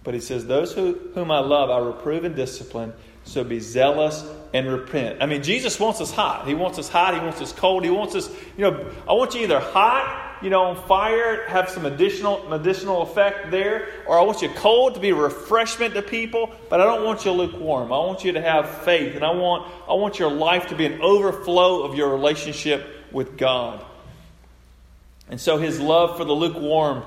But 0.04 0.14
he 0.14 0.20
says, 0.20 0.46
Those 0.46 0.72
who, 0.72 0.98
whom 1.14 1.30
I 1.30 1.38
love, 1.38 1.70
I 1.70 1.78
reprove 1.78 2.24
and 2.24 2.34
discipline, 2.34 2.92
so 3.24 3.44
be 3.44 3.60
zealous 3.60 4.24
and 4.52 4.66
repent. 4.66 5.22
I 5.22 5.26
mean, 5.26 5.42
Jesus 5.42 5.78
wants 5.78 6.00
us 6.00 6.10
hot. 6.10 6.46
He 6.46 6.54
wants 6.54 6.78
us 6.78 6.88
hot. 6.88 7.14
He 7.14 7.20
wants 7.20 7.40
us 7.40 7.52
cold. 7.52 7.84
He 7.84 7.90
wants 7.90 8.14
us, 8.14 8.28
you 8.56 8.68
know, 8.68 8.92
I 9.08 9.12
want 9.12 9.34
you 9.34 9.42
either 9.42 9.60
hot 9.60 10.31
you 10.42 10.50
know, 10.50 10.64
on 10.64 10.76
fire, 10.76 11.46
have 11.46 11.68
some 11.68 11.86
additional 11.86 12.48
medicinal 12.48 13.02
effect 13.02 13.50
there, 13.50 13.88
or 14.06 14.18
I 14.18 14.22
want 14.22 14.42
you 14.42 14.48
cold 14.48 14.94
to 14.94 15.00
be 15.00 15.10
a 15.10 15.14
refreshment 15.14 15.94
to 15.94 16.02
people, 16.02 16.50
but 16.68 16.80
I 16.80 16.84
don't 16.84 17.04
want 17.04 17.24
you 17.24 17.30
lukewarm. 17.30 17.92
I 17.92 17.98
want 17.98 18.24
you 18.24 18.32
to 18.32 18.40
have 18.40 18.68
faith, 18.82 19.14
and 19.14 19.24
I 19.24 19.30
want 19.30 19.70
I 19.88 19.94
want 19.94 20.18
your 20.18 20.30
life 20.30 20.68
to 20.68 20.74
be 20.74 20.86
an 20.86 21.00
overflow 21.00 21.84
of 21.84 21.94
your 21.94 22.10
relationship 22.10 22.86
with 23.12 23.38
God. 23.38 23.84
And 25.28 25.40
so 25.40 25.58
his 25.58 25.80
love 25.80 26.16
for 26.16 26.24
the 26.24 26.32
lukewarm 26.32 27.04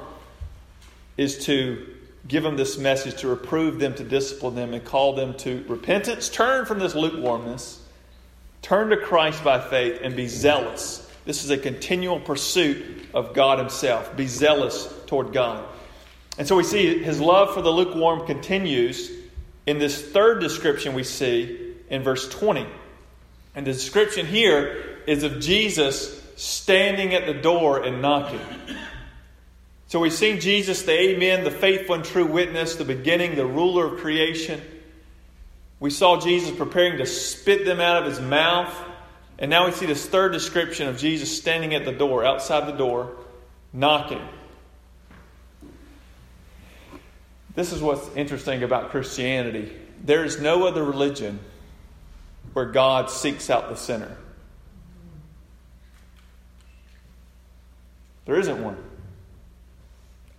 is 1.18 1.46
to 1.46 1.86
give 2.28 2.44
them 2.44 2.58
this 2.58 2.78
message, 2.78 3.22
to 3.22 3.28
reprove 3.28 3.80
them, 3.80 3.94
to 3.96 4.04
discipline 4.04 4.56
them, 4.56 4.74
and 4.74 4.84
call 4.84 5.14
them 5.14 5.36
to 5.36 5.64
repentance. 5.68 6.30
Turn 6.30 6.66
from 6.66 6.80
this 6.80 6.96
lukewarmness, 6.96 7.82
turn 8.62 8.90
to 8.90 8.98
Christ 8.98 9.44
by 9.44 9.60
faith, 9.62 10.00
and 10.02 10.16
be 10.16 10.28
zealous. 10.28 11.05
This 11.26 11.44
is 11.44 11.50
a 11.50 11.58
continual 11.58 12.20
pursuit 12.20 13.08
of 13.14 13.34
God 13.34 13.60
Himself. 13.60 14.16
Be 14.16 14.28
zealous 14.28 14.94
toward 15.08 15.34
God. 15.34 15.66
And 16.38 16.48
so 16.48 16.56
we 16.56 16.64
see 16.64 17.02
his 17.02 17.20
love 17.22 17.54
for 17.54 17.62
the 17.62 17.72
lukewarm 17.72 18.26
continues 18.26 19.12
in 19.66 19.80
this 19.80 20.02
third 20.02 20.42
description 20.42 20.94
we 20.94 21.04
see 21.04 21.74
in 21.90 22.04
verse 22.04 22.28
20. 22.28 22.68
And 23.56 23.66
the 23.66 23.74
description 23.74 24.26
here 24.26 25.00
is 25.08 25.24
of 25.24 25.40
Jesus 25.40 26.22
standing 26.36 27.14
at 27.14 27.26
the 27.26 27.34
door 27.34 27.82
and 27.84 28.02
knocking. 28.02 28.42
So 29.88 30.00
we've 30.00 30.12
seen 30.12 30.42
Jesus, 30.42 30.82
the 30.82 30.92
Amen, 30.92 31.46
the 31.46 31.52
faithful 31.52 31.96
and 31.96 32.04
true 32.04 32.26
witness, 32.26 32.76
the 32.76 32.84
beginning, 32.84 33.36
the 33.36 33.46
ruler 33.46 33.94
of 33.94 34.02
creation. 34.02 34.62
We 35.80 35.90
saw 35.90 36.20
Jesus 36.20 36.52
preparing 36.52 36.98
to 36.98 37.06
spit 37.06 37.66
them 37.66 37.80
out 37.80 38.04
of 38.04 38.10
his 38.10 38.20
mouth. 38.20 38.74
And 39.38 39.50
now 39.50 39.66
we 39.66 39.72
see 39.72 39.86
this 39.86 40.06
third 40.06 40.32
description 40.32 40.88
of 40.88 40.98
Jesus 40.98 41.36
standing 41.36 41.74
at 41.74 41.84
the 41.84 41.92
door, 41.92 42.24
outside 42.24 42.68
the 42.68 42.78
door, 42.78 43.16
knocking. 43.74 44.22
This 47.54 47.72
is 47.72 47.82
what's 47.82 48.08
interesting 48.16 48.64
about 48.64 48.92
Christianity. 48.92 49.72
There 50.04 50.24
is 50.24 50.40
no 50.40 50.68
other 50.68 50.84
religion 50.84 51.40
where 52.54 52.66
God 52.66 53.10
seeks 53.10 53.50
out 53.50 53.70
the 53.70 53.76
sinner. 53.76 54.16
There 58.26 58.40
isn't 58.40 58.64
one. 58.64 58.78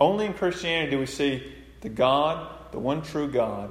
Only 0.00 0.26
in 0.26 0.34
Christianity 0.34 0.90
do 0.90 0.98
we 0.98 1.06
see 1.06 1.54
the 1.80 1.88
God, 1.88 2.48
the 2.72 2.78
one 2.78 3.02
true 3.02 3.30
God, 3.30 3.70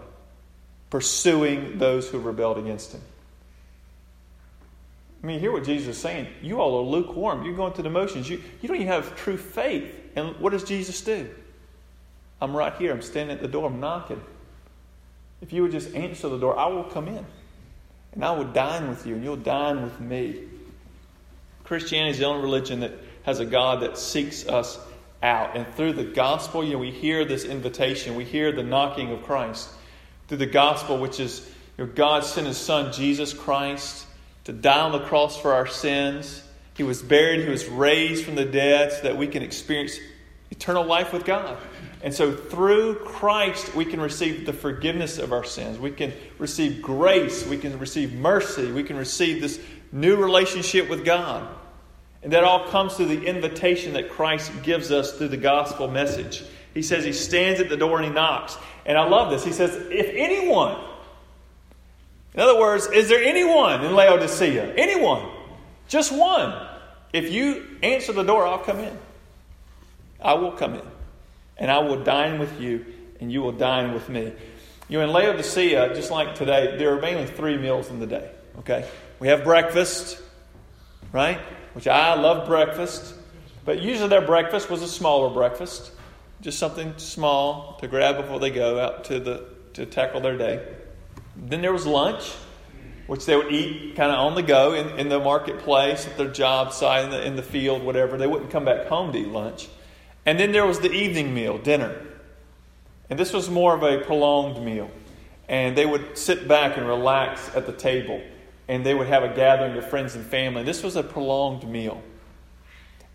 pursuing 0.89 1.77
those 1.77 2.09
who 2.09 2.19
rebelled 2.19 2.57
against 2.57 2.93
him. 2.93 3.01
I 5.25 5.27
mean, 5.27 5.39
hear 5.39 5.51
what 5.51 5.63
Jesus 5.63 5.95
is 5.95 6.01
saying. 6.03 6.27
You 6.43 6.61
all 6.61 6.77
are 6.77 6.83
lukewarm. 6.83 7.43
You're 7.43 7.55
going 7.55 7.73
through 7.73 7.85
the 7.85 7.89
motions. 7.89 8.29
You, 8.29 8.43
you 8.61 8.67
don't 8.67 8.77
even 8.77 8.89
have 8.89 9.15
true 9.15 9.37
faith. 9.37 9.91
And 10.15 10.35
what 10.35 10.51
does 10.51 10.63
Jesus 10.63 11.01
do? 11.01 11.27
I'm 12.39 12.55
right 12.55 12.75
here. 12.75 12.91
I'm 12.91 13.01
standing 13.01 13.35
at 13.35 13.41
the 13.41 13.47
door. 13.47 13.65
I'm 13.65 13.79
knocking. 13.79 14.21
If 15.41 15.51
you 15.51 15.63
would 15.63 15.71
just 15.71 15.95
answer 15.95 16.29
the 16.29 16.37
door, 16.37 16.55
I 16.55 16.67
will 16.67 16.83
come 16.83 17.07
in. 17.07 17.25
And 18.11 18.23
I 18.23 18.33
will 18.33 18.43
dine 18.43 18.87
with 18.87 19.07
you, 19.07 19.15
and 19.15 19.23
you'll 19.23 19.35
dine 19.35 19.81
with 19.81 19.99
me. 19.99 20.43
Christianity 21.63 22.11
is 22.11 22.19
the 22.19 22.25
only 22.25 22.43
religion 22.43 22.81
that 22.81 22.93
has 23.23 23.39
a 23.39 23.47
God 23.47 23.81
that 23.81 23.97
seeks 23.97 24.47
us 24.47 24.77
out. 25.23 25.57
And 25.57 25.65
through 25.73 25.93
the 25.93 26.03
gospel, 26.03 26.63
you 26.63 26.73
know, 26.73 26.77
we 26.77 26.91
hear 26.91 27.25
this 27.25 27.45
invitation, 27.45 28.13
we 28.13 28.25
hear 28.25 28.51
the 28.51 28.61
knocking 28.61 29.09
of 29.09 29.23
Christ. 29.23 29.69
Through 30.27 30.37
the 30.37 30.45
gospel, 30.45 30.99
which 30.99 31.19
is 31.19 31.49
you 31.79 31.87
know, 31.87 31.91
God 31.91 32.23
sent 32.23 32.45
his 32.45 32.57
son, 32.57 32.93
Jesus 32.93 33.33
Christ, 33.33 34.05
to 34.45 34.53
die 34.53 34.79
on 34.79 34.91
the 34.91 35.05
cross 35.05 35.39
for 35.39 35.53
our 35.53 35.67
sins. 35.67 36.41
He 36.75 36.83
was 36.83 37.01
buried, 37.01 37.43
he 37.43 37.49
was 37.49 37.67
raised 37.67 38.25
from 38.25 38.35
the 38.35 38.45
dead 38.45 38.91
so 38.91 39.03
that 39.03 39.17
we 39.17 39.27
can 39.27 39.43
experience 39.43 39.99
eternal 40.49 40.85
life 40.85 41.13
with 41.13 41.25
God. 41.25 41.57
And 42.01 42.13
so 42.13 42.33
through 42.33 42.95
Christ, 42.99 43.75
we 43.75 43.85
can 43.85 43.99
receive 43.99 44.45
the 44.45 44.53
forgiveness 44.53 45.17
of 45.17 45.33
our 45.33 45.43
sins. 45.43 45.79
We 45.79 45.91
can 45.91 46.13
receive 46.37 46.81
grace. 46.81 47.45
We 47.47 47.57
can 47.57 47.79
receive 47.79 48.13
mercy. 48.13 48.71
We 48.71 48.83
can 48.83 48.97
receive 48.97 49.41
this 49.41 49.59
new 49.91 50.15
relationship 50.15 50.87
with 50.89 51.03
God. 51.03 51.47
And 52.21 52.33
that 52.33 52.43
all 52.43 52.67
comes 52.69 52.95
through 52.95 53.07
the 53.07 53.23
invitation 53.23 53.93
that 53.93 54.09
Christ 54.09 54.51
gives 54.63 54.91
us 54.91 55.13
through 55.13 55.29
the 55.29 55.37
gospel 55.37 55.87
message. 55.87 56.43
He 56.73 56.81
says 56.81 57.05
he 57.05 57.13
stands 57.13 57.59
at 57.59 57.69
the 57.69 57.77
door 57.77 57.97
and 57.97 58.05
he 58.05 58.11
knocks. 58.11 58.57
And 58.85 58.97
I 58.97 59.07
love 59.07 59.31
this. 59.31 59.43
He 59.43 59.51
says, 59.51 59.75
if 59.89 60.09
anyone, 60.09 60.77
in 62.35 62.39
other 62.39 62.59
words, 62.59 62.85
is 62.85 63.09
there 63.09 63.23
anyone 63.23 63.83
in 63.83 63.95
Laodicea? 63.95 64.75
Anyone? 64.75 65.27
Just 65.87 66.11
one. 66.11 66.67
If 67.11 67.31
you 67.31 67.65
answer 67.81 68.13
the 68.13 68.21
door, 68.23 68.45
I'll 68.45 68.59
come 68.59 68.79
in. 68.79 68.95
I 70.21 70.35
will 70.35 70.51
come 70.51 70.75
in. 70.75 70.85
And 71.57 71.71
I 71.71 71.79
will 71.79 72.03
dine 72.03 72.37
with 72.37 72.61
you, 72.61 72.85
and 73.19 73.31
you 73.31 73.41
will 73.41 73.53
dine 73.53 73.93
with 73.93 74.09
me. 74.09 74.31
You 74.89 74.99
know, 74.99 75.05
in 75.05 75.11
Laodicea, 75.11 75.95
just 75.95 76.11
like 76.11 76.35
today, 76.35 76.75
there 76.77 76.95
are 76.95 77.01
mainly 77.01 77.25
three 77.25 77.57
meals 77.57 77.89
in 77.89 77.99
the 77.99 78.05
day. 78.05 78.29
Okay? 78.59 78.87
We 79.19 79.29
have 79.29 79.43
breakfast, 79.43 80.21
right? 81.11 81.39
which 81.75 81.89
I 81.89 82.13
love 82.15 82.47
breakfast, 82.47 83.13
but 83.65 83.81
usually 83.81 84.07
their 84.07 84.25
breakfast 84.25 84.69
was 84.69 84.81
a 84.81 84.87
smaller 84.87 85.29
breakfast, 85.29 85.91
just 86.39 86.57
something 86.57 86.97
small 86.97 87.77
to 87.81 87.87
grab 87.89 88.15
before 88.15 88.39
they 88.39 88.49
go 88.49 88.79
out 88.79 89.03
to 89.05 89.19
the 89.19 89.45
to 89.73 89.85
tackle 89.85 90.21
their 90.21 90.37
day. 90.37 90.65
Then 91.37 91.61
there 91.61 91.73
was 91.73 91.85
lunch, 91.85 92.31
which 93.07 93.25
they 93.25 93.35
would 93.35 93.51
eat 93.51 93.95
kind 93.95 94.11
of 94.11 94.19
on 94.19 94.35
the 94.35 94.43
go 94.43 94.73
in, 94.73 94.99
in 94.99 95.09
the 95.09 95.19
marketplace, 95.19 96.07
at 96.07 96.17
their 96.17 96.29
job 96.29 96.73
site, 96.73 97.05
in 97.05 97.11
the, 97.11 97.25
in 97.25 97.35
the 97.35 97.43
field, 97.43 97.83
whatever. 97.83 98.17
They 98.17 98.27
wouldn't 98.27 98.51
come 98.51 98.65
back 98.65 98.87
home 98.87 99.11
to 99.11 99.19
eat 99.19 99.27
lunch. 99.27 99.67
And 100.25 100.39
then 100.39 100.51
there 100.51 100.65
was 100.65 100.79
the 100.79 100.91
evening 100.91 101.33
meal, 101.33 101.57
dinner. 101.57 101.95
And 103.09 103.19
this 103.19 103.33
was 103.33 103.49
more 103.49 103.75
of 103.75 103.83
a 103.83 104.03
prolonged 104.03 104.63
meal. 104.63 104.89
And 105.47 105.77
they 105.77 105.85
would 105.85 106.17
sit 106.17 106.47
back 106.47 106.77
and 106.77 106.87
relax 106.87 107.55
at 107.55 107.67
the 107.67 107.73
table 107.73 108.21
and 108.67 108.85
they 108.85 108.93
would 108.93 109.07
have 109.07 109.23
a 109.23 109.29
gathering 109.29 109.77
of 109.77 109.87
friends 109.87 110.15
and 110.15 110.25
family. 110.25 110.63
This 110.63 110.83
was 110.83 110.95
a 110.95 111.03
prolonged 111.03 111.67
meal. 111.69 112.01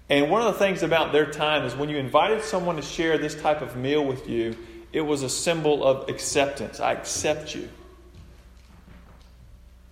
And 0.09 0.31
one 0.31 0.43
of 0.43 0.53
the 0.53 0.59
things 0.59 0.83
about 0.83 1.13
their 1.13 1.31
time 1.31 1.65
is 1.65 1.75
when 1.75 1.89
you 1.89 1.97
invited 1.97 2.43
someone 2.43 2.77
to 2.77 2.83
share 2.83 3.19
this 3.19 3.41
type 3.41 3.63
of 3.63 3.77
meal 3.77 4.05
with 4.05 4.29
you, 4.29 4.57
it 4.93 5.01
was 5.01 5.23
a 5.23 5.29
symbol 5.29 5.85
of 5.85 6.09
acceptance. 6.09 6.81
I 6.81 6.93
accept 6.93 7.55
you. 7.55 7.69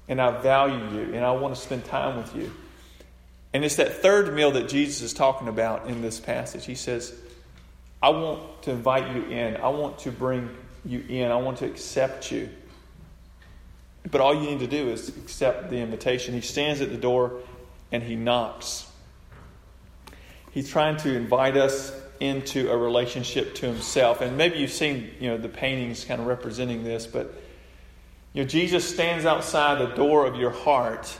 And 0.08 0.20
I 0.20 0.40
value 0.40 0.98
you. 0.98 1.14
And 1.14 1.24
I 1.24 1.32
want 1.32 1.54
to 1.54 1.60
spend 1.60 1.84
time 1.84 2.16
with 2.16 2.34
you. 2.34 2.50
And 3.52 3.64
it's 3.64 3.76
that 3.76 4.02
third 4.02 4.34
meal 4.34 4.50
that 4.52 4.68
Jesus 4.68 5.02
is 5.02 5.12
talking 5.12 5.48
about 5.48 5.86
in 5.86 6.02
this 6.02 6.20
passage. 6.20 6.66
He 6.66 6.74
says, 6.74 7.14
I 8.02 8.10
want 8.10 8.62
to 8.62 8.70
invite 8.70 9.14
you 9.14 9.24
in. 9.24 9.56
I 9.56 9.68
want 9.68 9.98
to 10.00 10.12
bring 10.12 10.50
you 10.84 11.04
in. 11.08 11.30
I 11.30 11.36
want 11.36 11.58
to 11.58 11.66
accept 11.66 12.30
you. 12.30 12.48
But 14.10 14.20
all 14.20 14.34
you 14.34 14.50
need 14.50 14.60
to 14.60 14.66
do 14.66 14.88
is 14.88 15.08
accept 15.08 15.70
the 15.70 15.78
invitation. 15.78 16.34
He 16.34 16.40
stands 16.40 16.80
at 16.80 16.90
the 16.90 16.96
door 16.96 17.40
and 17.90 18.02
he 18.02 18.16
knocks. 18.16 18.90
He's 20.52 20.70
trying 20.70 20.96
to 20.98 21.14
invite 21.14 21.56
us 21.56 21.92
into 22.20 22.70
a 22.70 22.76
relationship 22.76 23.54
to 23.56 23.66
himself. 23.66 24.20
And 24.20 24.36
maybe 24.36 24.58
you've 24.58 24.72
seen, 24.72 25.10
you 25.20 25.30
know, 25.30 25.38
the 25.38 25.48
paintings 25.48 26.04
kind 26.04 26.20
of 26.20 26.26
representing 26.26 26.84
this, 26.84 27.06
but 27.06 27.34
you 28.32 28.42
know, 28.42 28.48
Jesus 28.48 28.88
stands 28.88 29.24
outside 29.24 29.78
the 29.78 29.94
door 29.94 30.26
of 30.26 30.36
your 30.36 30.50
heart, 30.50 31.16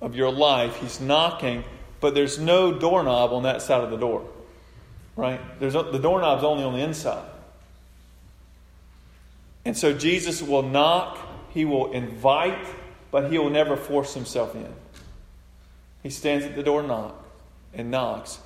of 0.00 0.14
your 0.14 0.32
life. 0.32 0.76
He's 0.76 1.00
knocking, 1.00 1.64
but 2.00 2.14
there's 2.14 2.38
no 2.38 2.72
doorknob 2.72 3.32
on 3.32 3.42
that 3.42 3.62
side 3.62 3.82
of 3.82 3.90
the 3.90 3.96
door. 3.96 4.28
Right? 5.16 5.40
There's 5.58 5.74
the 5.74 5.98
doorknob's 5.98 6.44
only 6.44 6.64
on 6.64 6.72
the 6.72 6.80
inside. 6.80 7.26
And 9.64 9.76
so 9.76 9.92
Jesus 9.92 10.40
will 10.40 10.62
knock 10.62 11.18
he 11.50 11.64
will 11.64 11.92
invite, 11.92 12.66
but 13.10 13.30
he 13.30 13.38
will 13.38 13.50
never 13.50 13.76
force 13.76 14.14
himself 14.14 14.54
in. 14.54 14.72
He 16.02 16.10
stands 16.10 16.44
at 16.44 16.54
the 16.54 16.62
door 16.62 16.82
knock 16.82 17.14
and 17.74 17.90
knocks. 17.90 18.38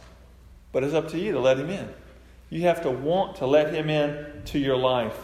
But 0.72 0.82
it's 0.82 0.94
up 0.94 1.08
to 1.10 1.18
you 1.18 1.32
to 1.32 1.40
let 1.40 1.58
him 1.58 1.70
in. 1.70 1.88
You 2.50 2.62
have 2.62 2.82
to 2.82 2.90
want 2.90 3.36
to 3.36 3.46
let 3.46 3.72
him 3.72 3.88
in 3.88 4.42
to 4.46 4.58
your 4.58 4.76
life. 4.76 5.16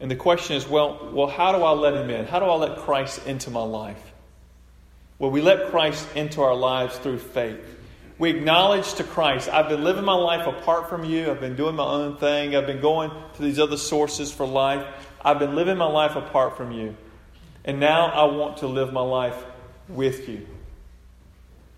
And 0.00 0.10
the 0.10 0.16
question 0.16 0.56
is, 0.56 0.68
well, 0.68 1.10
well, 1.12 1.26
how 1.26 1.52
do 1.52 1.62
I 1.62 1.72
let 1.72 1.94
him 1.94 2.08
in? 2.10 2.26
How 2.26 2.38
do 2.38 2.46
I 2.46 2.54
let 2.54 2.78
Christ 2.78 3.26
into 3.26 3.50
my 3.50 3.62
life? 3.62 4.12
Well, 5.18 5.30
we 5.30 5.40
let 5.40 5.70
Christ 5.70 6.06
into 6.14 6.42
our 6.42 6.54
lives 6.54 6.96
through 6.98 7.18
faith. 7.18 7.76
We 8.18 8.30
acknowledge 8.30 8.94
to 8.94 9.04
Christ, 9.04 9.48
I've 9.48 9.68
been 9.68 9.84
living 9.84 10.04
my 10.04 10.14
life 10.14 10.46
apart 10.46 10.88
from 10.88 11.04
you. 11.04 11.30
I've 11.30 11.40
been 11.40 11.56
doing 11.56 11.76
my 11.76 11.84
own 11.84 12.16
thing. 12.16 12.56
I've 12.56 12.66
been 12.66 12.80
going 12.80 13.10
to 13.34 13.42
these 13.42 13.58
other 13.58 13.76
sources 13.76 14.32
for 14.32 14.46
life. 14.46 14.84
I've 15.24 15.38
been 15.38 15.54
living 15.54 15.78
my 15.78 15.86
life 15.86 16.16
apart 16.16 16.56
from 16.56 16.72
you. 16.72 16.96
And 17.64 17.80
now 17.80 18.06
I 18.06 18.24
want 18.24 18.58
to 18.58 18.66
live 18.66 18.92
my 18.92 19.02
life 19.02 19.36
with 19.88 20.28
you. 20.28 20.34
you 20.36 20.46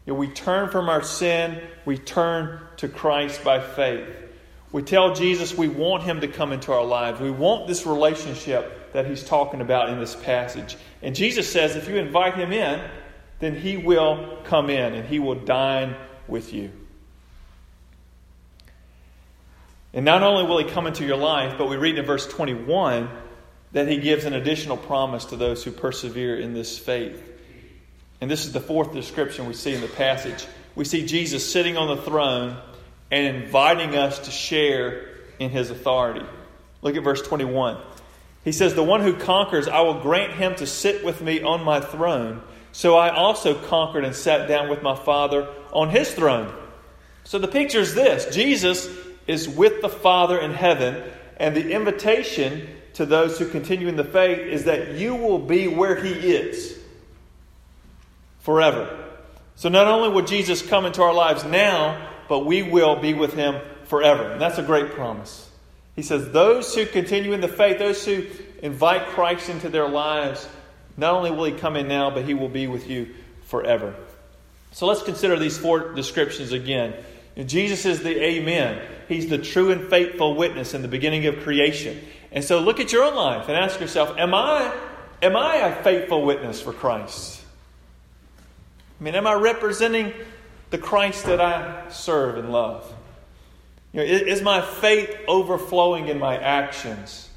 know, 0.07 0.15
we 0.15 0.29
turn 0.29 0.71
from 0.71 0.89
our 0.89 1.03
sin, 1.03 1.63
we 1.85 1.99
turn 1.99 2.61
to 2.79 2.89
Christ 2.89 3.45
by 3.45 3.61
faith. 3.61 4.09
We 4.73 4.83
tell 4.83 5.15
Jesus 5.15 5.57
we 5.57 5.69
want 5.69 6.05
him 6.05 6.21
to 6.21 6.29
come 6.29 6.53
into 6.53 6.73
our 6.73 6.85
lives. 6.85 7.21
We 7.21 7.31
want 7.31 7.67
this 7.67 7.87
relationship 7.87 8.93
that 8.93 9.07
he's 9.07 9.25
talking 9.25 9.61
about 9.61 9.91
in 9.91 9.99
this 9.99 10.15
passage. 10.15 10.77
And 11.03 11.15
Jesus 11.15 11.51
says 11.51 11.77
if 11.77 11.89
you 11.89 11.97
invite 11.97 12.35
him 12.35 12.53
in, 12.53 12.89
then 13.41 13.57
he 13.57 13.77
will 13.77 14.39
come 14.45 14.71
in 14.71 14.95
and 14.95 15.09
he 15.09 15.19
will 15.19 15.35
dine 15.35 15.97
with 16.29 16.53
you. 16.53 16.71
And 19.93 20.05
not 20.05 20.23
only 20.23 20.45
will 20.45 20.59
he 20.59 20.71
come 20.71 20.87
into 20.87 21.05
your 21.05 21.17
life, 21.17 21.57
but 21.59 21.69
we 21.69 21.77
read 21.77 21.99
in 21.99 22.05
verse 22.05 22.27
21 22.29 23.11
that 23.73 23.89
he 23.89 23.99
gives 23.99 24.25
an 24.25 24.35
additional 24.35 24.77
promise 24.77 25.27
to 25.27 25.37
those 25.37 25.65
who 25.65 25.73
persevere 25.73 26.39
in 26.39 26.55
this 26.55 26.79
faith. 26.79 27.21
And 28.21 28.31
this 28.31 28.45
is 28.45 28.53
the 28.53 28.61
fourth 28.61 28.93
description 28.93 29.47
we 29.47 29.55
see 29.55 29.75
in 29.75 29.81
the 29.81 29.89
passage. 29.89 30.47
We 30.77 30.85
see 30.85 31.07
Jesus 31.07 31.51
sitting 31.51 31.77
on 31.77 31.97
the 31.97 32.03
throne 32.03 32.57
and 33.11 33.37
inviting 33.37 33.97
us 33.97 34.21
to 34.21 34.31
share 34.31 35.09
in 35.39 35.51
his 35.51 35.71
authority. 35.71 36.25
Look 36.83 36.97
at 36.97 37.03
verse 37.03 37.23
21. 37.23 37.79
He 38.45 38.53
says, 38.53 38.75
The 38.75 38.83
one 38.83 39.03
who 39.03 39.15
conquers, 39.15 39.69
I 39.69 39.81
will 39.81 40.01
grant 40.01 40.33
him 40.33 40.55
to 40.57 40.67
sit 40.67 41.05
with 41.05 41.21
me 41.21 41.43
on 41.43 41.65
my 41.65 41.81
throne. 41.81 42.43
So 42.73 42.97
I 42.97 43.15
also 43.15 43.55
conquered 43.55 44.05
and 44.05 44.15
sat 44.15 44.49
down 44.49 44.69
with 44.69 44.83
my 44.83 44.95
Father 44.95 45.49
on 45.73 45.91
his 45.91 46.13
throne. 46.13 46.55
So 47.25 47.39
the 47.39 47.49
picture 47.49 47.81
is 47.81 47.95
this 47.95 48.35
Jesus 48.35 48.89
is 49.27 49.49
with 49.49 49.83
the 49.83 49.89
Father 49.89 50.39
in 50.39 50.53
heaven, 50.53 51.03
and 51.37 51.55
the 51.55 51.73
invitation 51.73 52.69
to 52.95 53.07
those 53.07 53.39
who 53.39 53.49
continue 53.49 53.89
in 53.89 53.97
the 53.97 54.05
faith 54.05 54.39
is 54.39 54.65
that 54.65 54.93
you 54.93 55.15
will 55.15 55.39
be 55.39 55.69
where 55.69 55.97
he 55.97 56.13
is 56.13 56.79
forever. 58.41 58.97
So 59.57 59.69
not 59.69 59.87
only 59.87 60.09
will 60.09 60.25
Jesus 60.25 60.63
come 60.63 60.87
into 60.87 61.03
our 61.03 61.13
lives 61.13 61.45
now, 61.45 62.09
but 62.31 62.47
we 62.47 62.63
will 62.63 62.95
be 62.95 63.13
with 63.13 63.35
him 63.35 63.61
forever. 63.87 64.23
And 64.23 64.41
that's 64.41 64.57
a 64.57 64.63
great 64.63 64.93
promise. 64.93 65.51
He 65.97 66.03
says, 66.03 66.31
Those 66.31 66.73
who 66.73 66.87
continue 66.87 67.33
in 67.33 67.41
the 67.41 67.49
faith, 67.49 67.81
those 67.81 68.05
who 68.05 68.25
invite 68.63 69.09
Christ 69.09 69.49
into 69.49 69.69
their 69.69 69.89
lives, 69.89 70.49
not 70.97 71.13
only 71.13 71.33
will 71.33 71.47
he 71.47 71.53
come 71.53 71.75
in 71.75 71.89
now, 71.89 72.09
but 72.09 72.25
he 72.25 72.35
will 72.35 72.49
be 72.49 72.69
with 72.69 72.89
you 72.89 73.15
forever. 73.47 73.97
So 74.71 74.87
let's 74.87 75.03
consider 75.03 75.41
these 75.41 75.59
four 75.59 75.93
descriptions 75.93 76.53
again. 76.53 76.95
Jesus 77.47 77.85
is 77.85 78.01
the 78.01 78.23
Amen. 78.23 78.81
He's 79.09 79.29
the 79.29 79.39
true 79.39 79.73
and 79.73 79.91
faithful 79.91 80.37
witness 80.37 80.73
in 80.73 80.83
the 80.83 80.89
beginning 80.89 81.27
of 81.27 81.41
creation. 81.41 82.01
And 82.31 82.45
so 82.45 82.61
look 82.61 82.79
at 82.79 82.93
your 82.93 83.03
own 83.03 83.17
life 83.17 83.49
and 83.49 83.57
ask 83.57 83.81
yourself, 83.81 84.17
am 84.17 84.35
I, 84.35 84.73
am 85.21 85.35
I 85.35 85.57
a 85.57 85.83
faithful 85.83 86.25
witness 86.25 86.61
for 86.61 86.73
Christ? 86.73 87.43
I 89.01 89.03
mean, 89.03 89.17
am 89.17 89.27
I 89.27 89.35
representing 89.35 90.13
the 90.71 90.79
Christ 90.79 91.27
that 91.27 91.41
I 91.41 91.89
serve 91.91 92.39
and 92.39 92.53
love? 92.53 92.93
You 93.93 94.01
know, 94.01 94.07
is 94.07 94.41
my 94.41 94.61
faith 94.61 95.15
overflowing 95.27 96.09
in 96.09 96.19
my 96.19 96.37
actions? 96.37 97.29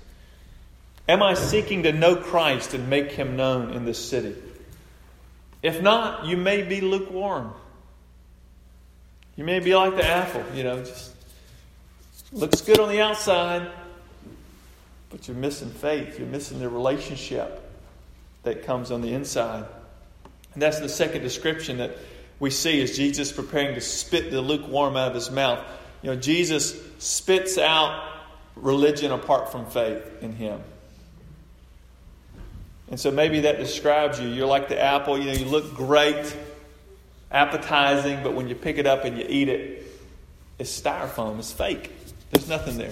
Am 1.08 1.22
I 1.22 1.34
seeking 1.34 1.84
to 1.84 1.92
know 1.92 2.16
Christ 2.16 2.74
and 2.74 2.90
make 2.90 3.12
him 3.12 3.36
known 3.36 3.72
in 3.72 3.86
this 3.86 4.04
city? 4.04 4.36
If 5.62 5.82
not, 5.82 6.26
you 6.26 6.38
may 6.38 6.62
be 6.62 6.82
lukewarm. 6.82 7.54
You 9.36 9.44
may 9.44 9.60
be 9.60 9.76
like 9.76 9.96
the 9.96 10.06
apple, 10.06 10.44
you 10.54 10.64
know, 10.64 10.84
just 10.84 11.12
looks 12.32 12.62
good 12.62 12.80
on 12.80 12.90
the 12.90 13.02
outside, 13.02 13.70
but 15.10 15.28
you're 15.28 15.38
missing 15.38 15.70
faith. 15.70 16.20
You're 16.20 16.28
missing 16.28 16.60
the 16.60 16.70
relationship 16.70 17.62
that 18.44 18.64
comes 18.64 18.92
on 18.92 19.02
the 19.02 19.14
inside. 19.14 19.66
And 20.54 20.62
that's 20.62 20.80
the 20.80 20.90
second 20.90 21.24
description 21.24 21.78
that 21.78 21.98
we 22.44 22.50
see 22.50 22.82
is 22.82 22.98
Jesus 22.98 23.32
preparing 23.32 23.74
to 23.76 23.80
spit 23.80 24.30
the 24.30 24.42
lukewarm 24.42 24.98
out 24.98 25.08
of 25.08 25.16
his 25.16 25.32
mouth. 25.32 25.66
You 26.02 26.10
know, 26.10 26.18
Jesus 26.18 26.78
spits 26.98 27.58
out 27.58 28.06
religion 28.58 29.14
apart 29.14 29.50
from 29.50 29.66
faith 29.66 30.22
in 30.22 30.34
him. 30.34 30.62
And 32.90 33.00
so 33.00 33.12
maybe 33.12 33.40
that 33.40 33.60
describes 33.60 34.20
you. 34.20 34.28
You're 34.28 34.46
like 34.46 34.68
the 34.68 34.78
apple, 34.78 35.18
you 35.18 35.28
know, 35.28 35.32
you 35.32 35.46
look 35.46 35.74
great, 35.74 36.36
appetizing, 37.32 38.22
but 38.24 38.34
when 38.34 38.50
you 38.50 38.56
pick 38.56 38.78
it 38.78 38.86
up 38.86 39.06
and 39.06 39.18
you 39.18 39.26
eat 39.30 39.48
it, 39.48 39.88
it's 40.60 40.82
styrofoam, 40.82 41.40
it's 41.40 41.54
fake. 41.54 41.92
There's 42.32 42.50
nothing 42.50 42.78
there. 42.78 42.92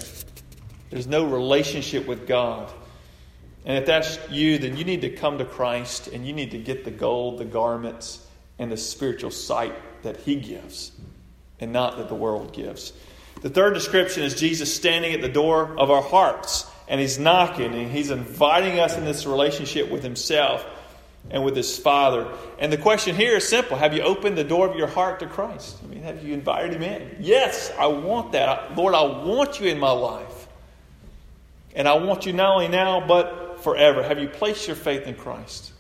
There's 0.92 1.08
no 1.08 1.26
relationship 1.26 2.08
with 2.08 2.26
God. 2.26 2.72
And 3.66 3.78
if 3.78 3.86
that's 3.86 4.18
you, 4.30 4.60
then 4.60 4.78
you 4.78 4.86
need 4.86 5.02
to 5.02 5.10
come 5.10 5.40
to 5.40 5.46
Christ 5.46 6.08
and 6.08 6.26
you 6.26 6.32
need 6.32 6.52
to 6.52 6.58
get 6.58 6.86
the 6.86 6.92
gold, 6.92 7.38
the 7.38 7.44
garments, 7.44 8.26
and 8.62 8.72
the 8.72 8.78
spiritual 8.78 9.32
sight 9.32 9.74
that 10.04 10.18
He 10.18 10.36
gives, 10.36 10.92
and 11.60 11.74
not 11.74 11.98
that 11.98 12.10
the 12.10 12.16
world 12.16 12.54
gives. 12.54 12.94
The 13.42 13.50
third 13.50 13.74
description 13.74 14.22
is 14.22 14.36
Jesus 14.36 14.74
standing 14.74 15.14
at 15.14 15.22
the 15.22 15.30
door 15.30 15.76
of 15.80 15.90
our 15.90 16.04
hearts, 16.04 16.70
and 16.88 17.02
He's 17.02 17.18
knocking, 17.18 17.74
and 17.74 17.92
He's 17.92 18.12
inviting 18.12 18.80
us 18.80 18.96
in 18.96 19.04
this 19.04 19.26
relationship 19.26 19.90
with 19.90 20.04
Himself 20.04 20.64
and 21.32 21.44
with 21.44 21.56
His 21.56 21.76
Father. 21.76 22.32
And 22.60 22.72
the 22.72 22.78
question 22.78 23.16
here 23.16 23.36
is 23.36 23.50
simple 23.50 23.78
Have 23.78 23.96
you 23.96 24.04
opened 24.04 24.38
the 24.38 24.44
door 24.44 24.70
of 24.70 24.76
your 24.76 24.88
heart 24.88 25.22
to 25.22 25.26
Christ? 25.26 25.78
I 25.84 25.88
mean, 25.88 26.04
have 26.04 26.24
you 26.24 26.36
invited 26.36 26.74
Him 26.74 26.84
in? 26.84 27.18
Yes, 27.20 27.74
I 27.80 27.88
want 27.88 28.34
that. 28.34 28.78
Lord, 28.78 28.94
I 28.94 29.02
want 29.02 29.60
you 29.60 29.70
in 29.70 29.80
my 29.80 29.92
life. 29.92 30.48
And 31.74 31.88
I 31.88 31.96
want 31.96 32.28
you 32.28 32.34
not 32.34 32.54
only 32.54 32.68
now, 32.68 33.08
but 33.08 33.64
forever. 33.64 34.04
Have 34.04 34.20
you 34.20 34.28
placed 34.28 34.68
your 34.68 34.76
faith 34.76 35.08
in 35.08 35.16
Christ? 35.16 35.72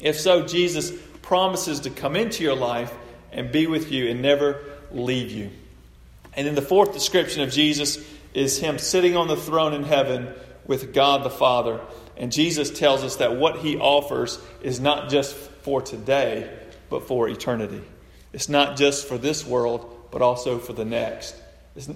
If 0.00 0.18
so, 0.18 0.46
Jesus 0.46 0.92
promises 1.26 1.80
to 1.80 1.90
come 1.90 2.16
into 2.16 2.42
your 2.42 2.56
life 2.56 2.94
and 3.32 3.52
be 3.52 3.66
with 3.66 3.92
you 3.92 4.08
and 4.08 4.22
never 4.22 4.60
leave 4.92 5.30
you. 5.30 5.50
And 6.34 6.46
then 6.46 6.54
the 6.54 6.62
fourth 6.62 6.92
description 6.92 7.42
of 7.42 7.50
Jesus 7.50 7.98
is 8.32 8.58
him 8.58 8.78
sitting 8.78 9.16
on 9.16 9.26
the 9.26 9.36
throne 9.36 9.74
in 9.74 9.82
heaven 9.82 10.32
with 10.66 10.94
God 10.94 11.24
the 11.24 11.30
Father. 11.30 11.80
And 12.16 12.30
Jesus 12.30 12.70
tells 12.70 13.02
us 13.02 13.16
that 13.16 13.36
what 13.36 13.58
he 13.58 13.76
offers 13.76 14.38
is 14.62 14.78
not 14.78 15.10
just 15.10 15.34
for 15.34 15.82
today, 15.82 16.48
but 16.88 17.08
for 17.08 17.28
eternity. 17.28 17.82
It's 18.32 18.48
not 18.48 18.76
just 18.76 19.08
for 19.08 19.18
this 19.18 19.44
world, 19.44 20.08
but 20.12 20.22
also 20.22 20.58
for 20.58 20.74
the 20.74 20.84
next. 20.84 21.34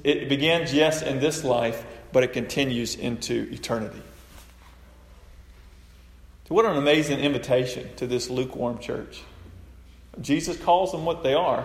It 0.03 0.29
begins, 0.29 0.75
yes, 0.75 1.03
in 1.03 1.21
this 1.21 1.45
life, 1.45 1.85
but 2.12 2.25
it 2.25 2.33
continues 2.33 2.97
into 2.97 3.49
eternity. 3.53 4.03
What 6.51 6.65
an 6.65 6.77
amazing 6.77 7.21
invitation 7.21 7.89
to 7.99 8.09
this 8.09 8.29
lukewarm 8.29 8.81
church. 8.81 9.23
Jesus 10.21 10.57
calls 10.57 10.91
them 10.91 11.05
what 11.05 11.23
they 11.23 11.33
are, 11.33 11.65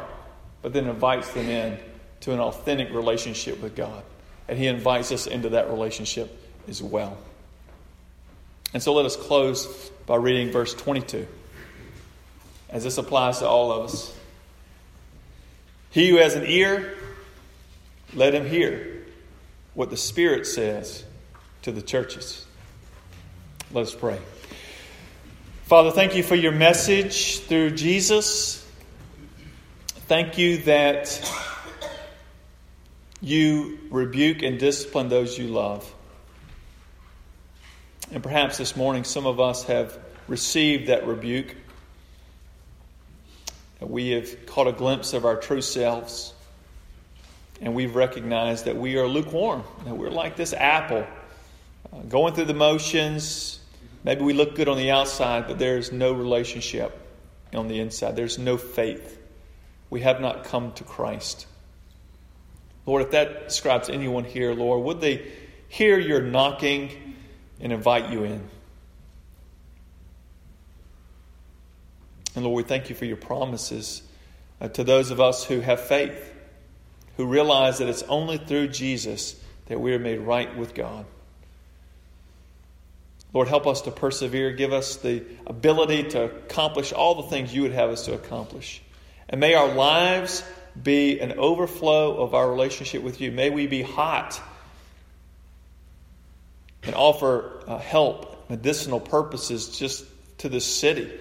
but 0.62 0.74
then 0.74 0.86
invites 0.86 1.28
them 1.34 1.50
in 1.50 1.80
to 2.19 2.34
an 2.34 2.39
authentic 2.39 2.93
relationship 2.93 3.60
with 3.63 3.76
God. 3.76 4.04
And 4.48 4.60
he 4.60 4.67
invites 4.67 5.12
us 5.12 5.26
into 5.26 5.50
that 5.50 5.71
relationship 5.71 6.39
as 6.67 6.84
well. 6.84 7.17
And 8.76 8.84
so 8.84 8.93
let 8.93 9.08
us 9.08 9.15
close 9.15 9.65
by 10.06 10.17
reading 10.17 10.52
verse 10.52 10.76
22, 10.76 11.28
as 12.69 12.84
this 12.84 13.00
applies 13.00 13.39
to 13.39 13.48
all 13.48 13.71
of 13.71 13.86
us. 13.86 14.15
He 15.89 16.12
who 16.12 16.17
has 16.17 16.36
an 16.36 16.45
ear, 16.45 16.95
let 18.13 18.36
him 18.36 18.48
hear 18.48 19.04
what 19.74 19.89
the 19.89 19.98
Spirit 19.98 20.45
says 20.45 21.04
to 21.63 21.71
the 21.71 21.82
churches. 21.82 22.45
Let 23.71 23.82
us 23.82 23.95
pray. 23.95 24.19
Father, 25.65 25.89
thank 25.89 26.15
you 26.15 26.21
for 26.21 26.36
your 26.36 26.51
message 26.51 27.39
through 27.39 27.71
Jesus. 27.71 28.63
Thank 30.08 30.38
you 30.38 30.60
that 30.60 31.28
you 33.19 33.80
rebuke 33.89 34.43
and 34.43 34.60
discipline 34.60 35.10
those 35.10 35.39
you 35.39 35.47
love. 35.47 35.91
And 38.12 38.21
perhaps 38.21 38.60
this 38.60 38.75
morning 38.75 39.04
some 39.06 39.25
of 39.25 39.39
us 39.39 39.63
have 39.63 39.97
received 40.28 40.89
that 40.89 41.08
rebuke. 41.08 41.56
We 43.80 44.12
have 44.12 44.45
caught 44.45 44.67
a 44.67 44.71
glimpse 44.71 45.13
of 45.13 45.25
our 45.25 45.36
true 45.36 45.63
selves. 45.63 46.36
And 47.60 47.73
we've 47.73 47.95
recognized 47.95 48.65
that 48.65 48.78
we 48.78 48.97
are 48.97 49.08
lukewarm, 49.08 49.63
that 49.86 49.97
we're 49.97 50.12
like 50.12 50.36
this 50.36 50.54
apple, 50.54 51.08
uh, 51.91 52.01
going 52.08 52.36
through 52.36 52.45
the 52.45 52.54
motions. 52.54 53.62
Maybe 54.06 54.22
we 54.22 54.34
look 54.34 54.54
good 54.54 54.70
on 54.70 54.78
the 54.78 54.91
outside, 54.91 55.48
but 55.48 55.58
there's 55.58 55.91
no 55.91 56.13
relationship 56.13 56.96
on 57.56 57.68
the 57.68 57.80
inside. 57.80 58.15
There's 58.15 58.38
no 58.38 58.56
faith. 58.56 59.20
We 59.89 60.02
have 60.02 60.22
not 60.22 60.44
come 60.44 60.74
to 60.74 60.84
Christ. 60.84 61.48
Lord, 62.86 63.02
if 63.02 63.12
that 63.12 63.48
describes 63.48 63.89
anyone 63.89 64.24
here, 64.24 64.54
Lord, 64.54 64.84
would 64.84 65.02
they 65.02 65.32
hear 65.68 65.98
your 65.98 66.22
knocking 66.22 67.15
and 67.60 67.74
invite 67.74 68.12
you 68.12 68.26
in? 68.26 68.48
And 72.36 72.46
Lord, 72.46 72.58
we 72.58 72.63
thank 72.63 72.89
you 72.89 72.96
for 72.96 73.06
your 73.06 73.18
promises 73.18 74.04
uh, 74.62 74.68
to 74.68 74.84
those 74.84 75.10
of 75.10 75.20
us 75.20 75.44
who 75.44 75.62
have 75.62 75.80
faith, 75.80 76.32
who 77.18 77.26
realize 77.26 77.80
that 77.80 77.89
it's 77.89 78.04
only 78.04 78.38
through 78.38 78.68
Jesus 78.68 79.36
that 79.65 79.82
we 79.82 79.96
are 79.96 80.00
made 80.00 80.20
right 80.20 80.56
with 80.56 80.76
God. 80.76 81.08
Lord, 83.36 83.50
help 83.50 83.67
us 83.67 83.82
to 83.82 83.91
persevere. 83.91 84.54
Give 84.54 84.71
us 84.71 84.95
the 84.95 85.21
ability 85.45 86.04
to 86.12 86.24
accomplish 86.24 86.93
all 86.93 87.15
the 87.15 87.30
things 87.30 87.54
you 87.54 87.63
would 87.63 87.74
have 87.74 87.89
us 87.89 88.06
to 88.06 88.13
accomplish. 88.13 88.82
And 89.28 89.41
may 89.41 89.56
our 89.56 89.67
lives 89.67 90.41
be 90.82 91.19
an 91.19 91.34
overflow 91.34 92.24
of 92.24 92.34
our 92.34 92.50
relationship 92.50 93.04
with 93.04 93.19
you. 93.19 93.34
May 93.34 93.50
we 93.50 93.67
be 93.67 93.82
hot 93.82 94.41
and 96.84 96.95
offer 96.95 97.62
uh, 97.67 97.78
help, 97.78 98.50
medicinal 98.50 99.02
purposes 99.02 99.78
just 99.78 100.06
to 100.38 100.48
this 100.48 100.65
city, 100.65 101.12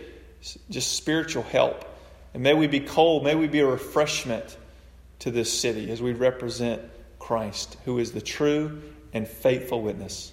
just 0.70 0.94
spiritual 0.94 1.42
help 1.42 1.84
And 2.32 2.44
may 2.44 2.54
we 2.54 2.68
be 2.68 2.80
cold, 2.80 3.24
may 3.24 3.34
we 3.34 3.48
be 3.48 3.58
a 3.60 3.66
refreshment 3.66 4.56
to 5.20 5.32
this 5.32 5.52
city 5.52 5.90
as 5.90 6.00
we 6.00 6.12
represent 6.12 6.82
Christ, 7.18 7.76
who 7.84 7.98
is 7.98 8.12
the 8.12 8.20
true 8.20 8.82
and 9.12 9.26
faithful 9.26 9.82
witness. 9.82 10.32